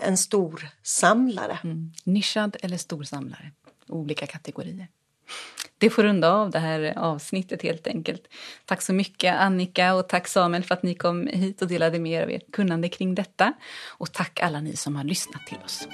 [0.01, 1.59] en stor samlare.
[1.63, 1.91] Mm.
[2.03, 3.51] Nischad eller stor samlare,
[3.87, 4.87] olika kategorier.
[5.77, 8.23] Det får runda av det här avsnittet helt enkelt.
[8.65, 12.11] Tack så mycket Annika och tack Samuel för att ni kom hit och delade med
[12.11, 13.53] er av ert kunnande kring detta.
[13.87, 15.87] Och tack alla ni som har lyssnat till oss.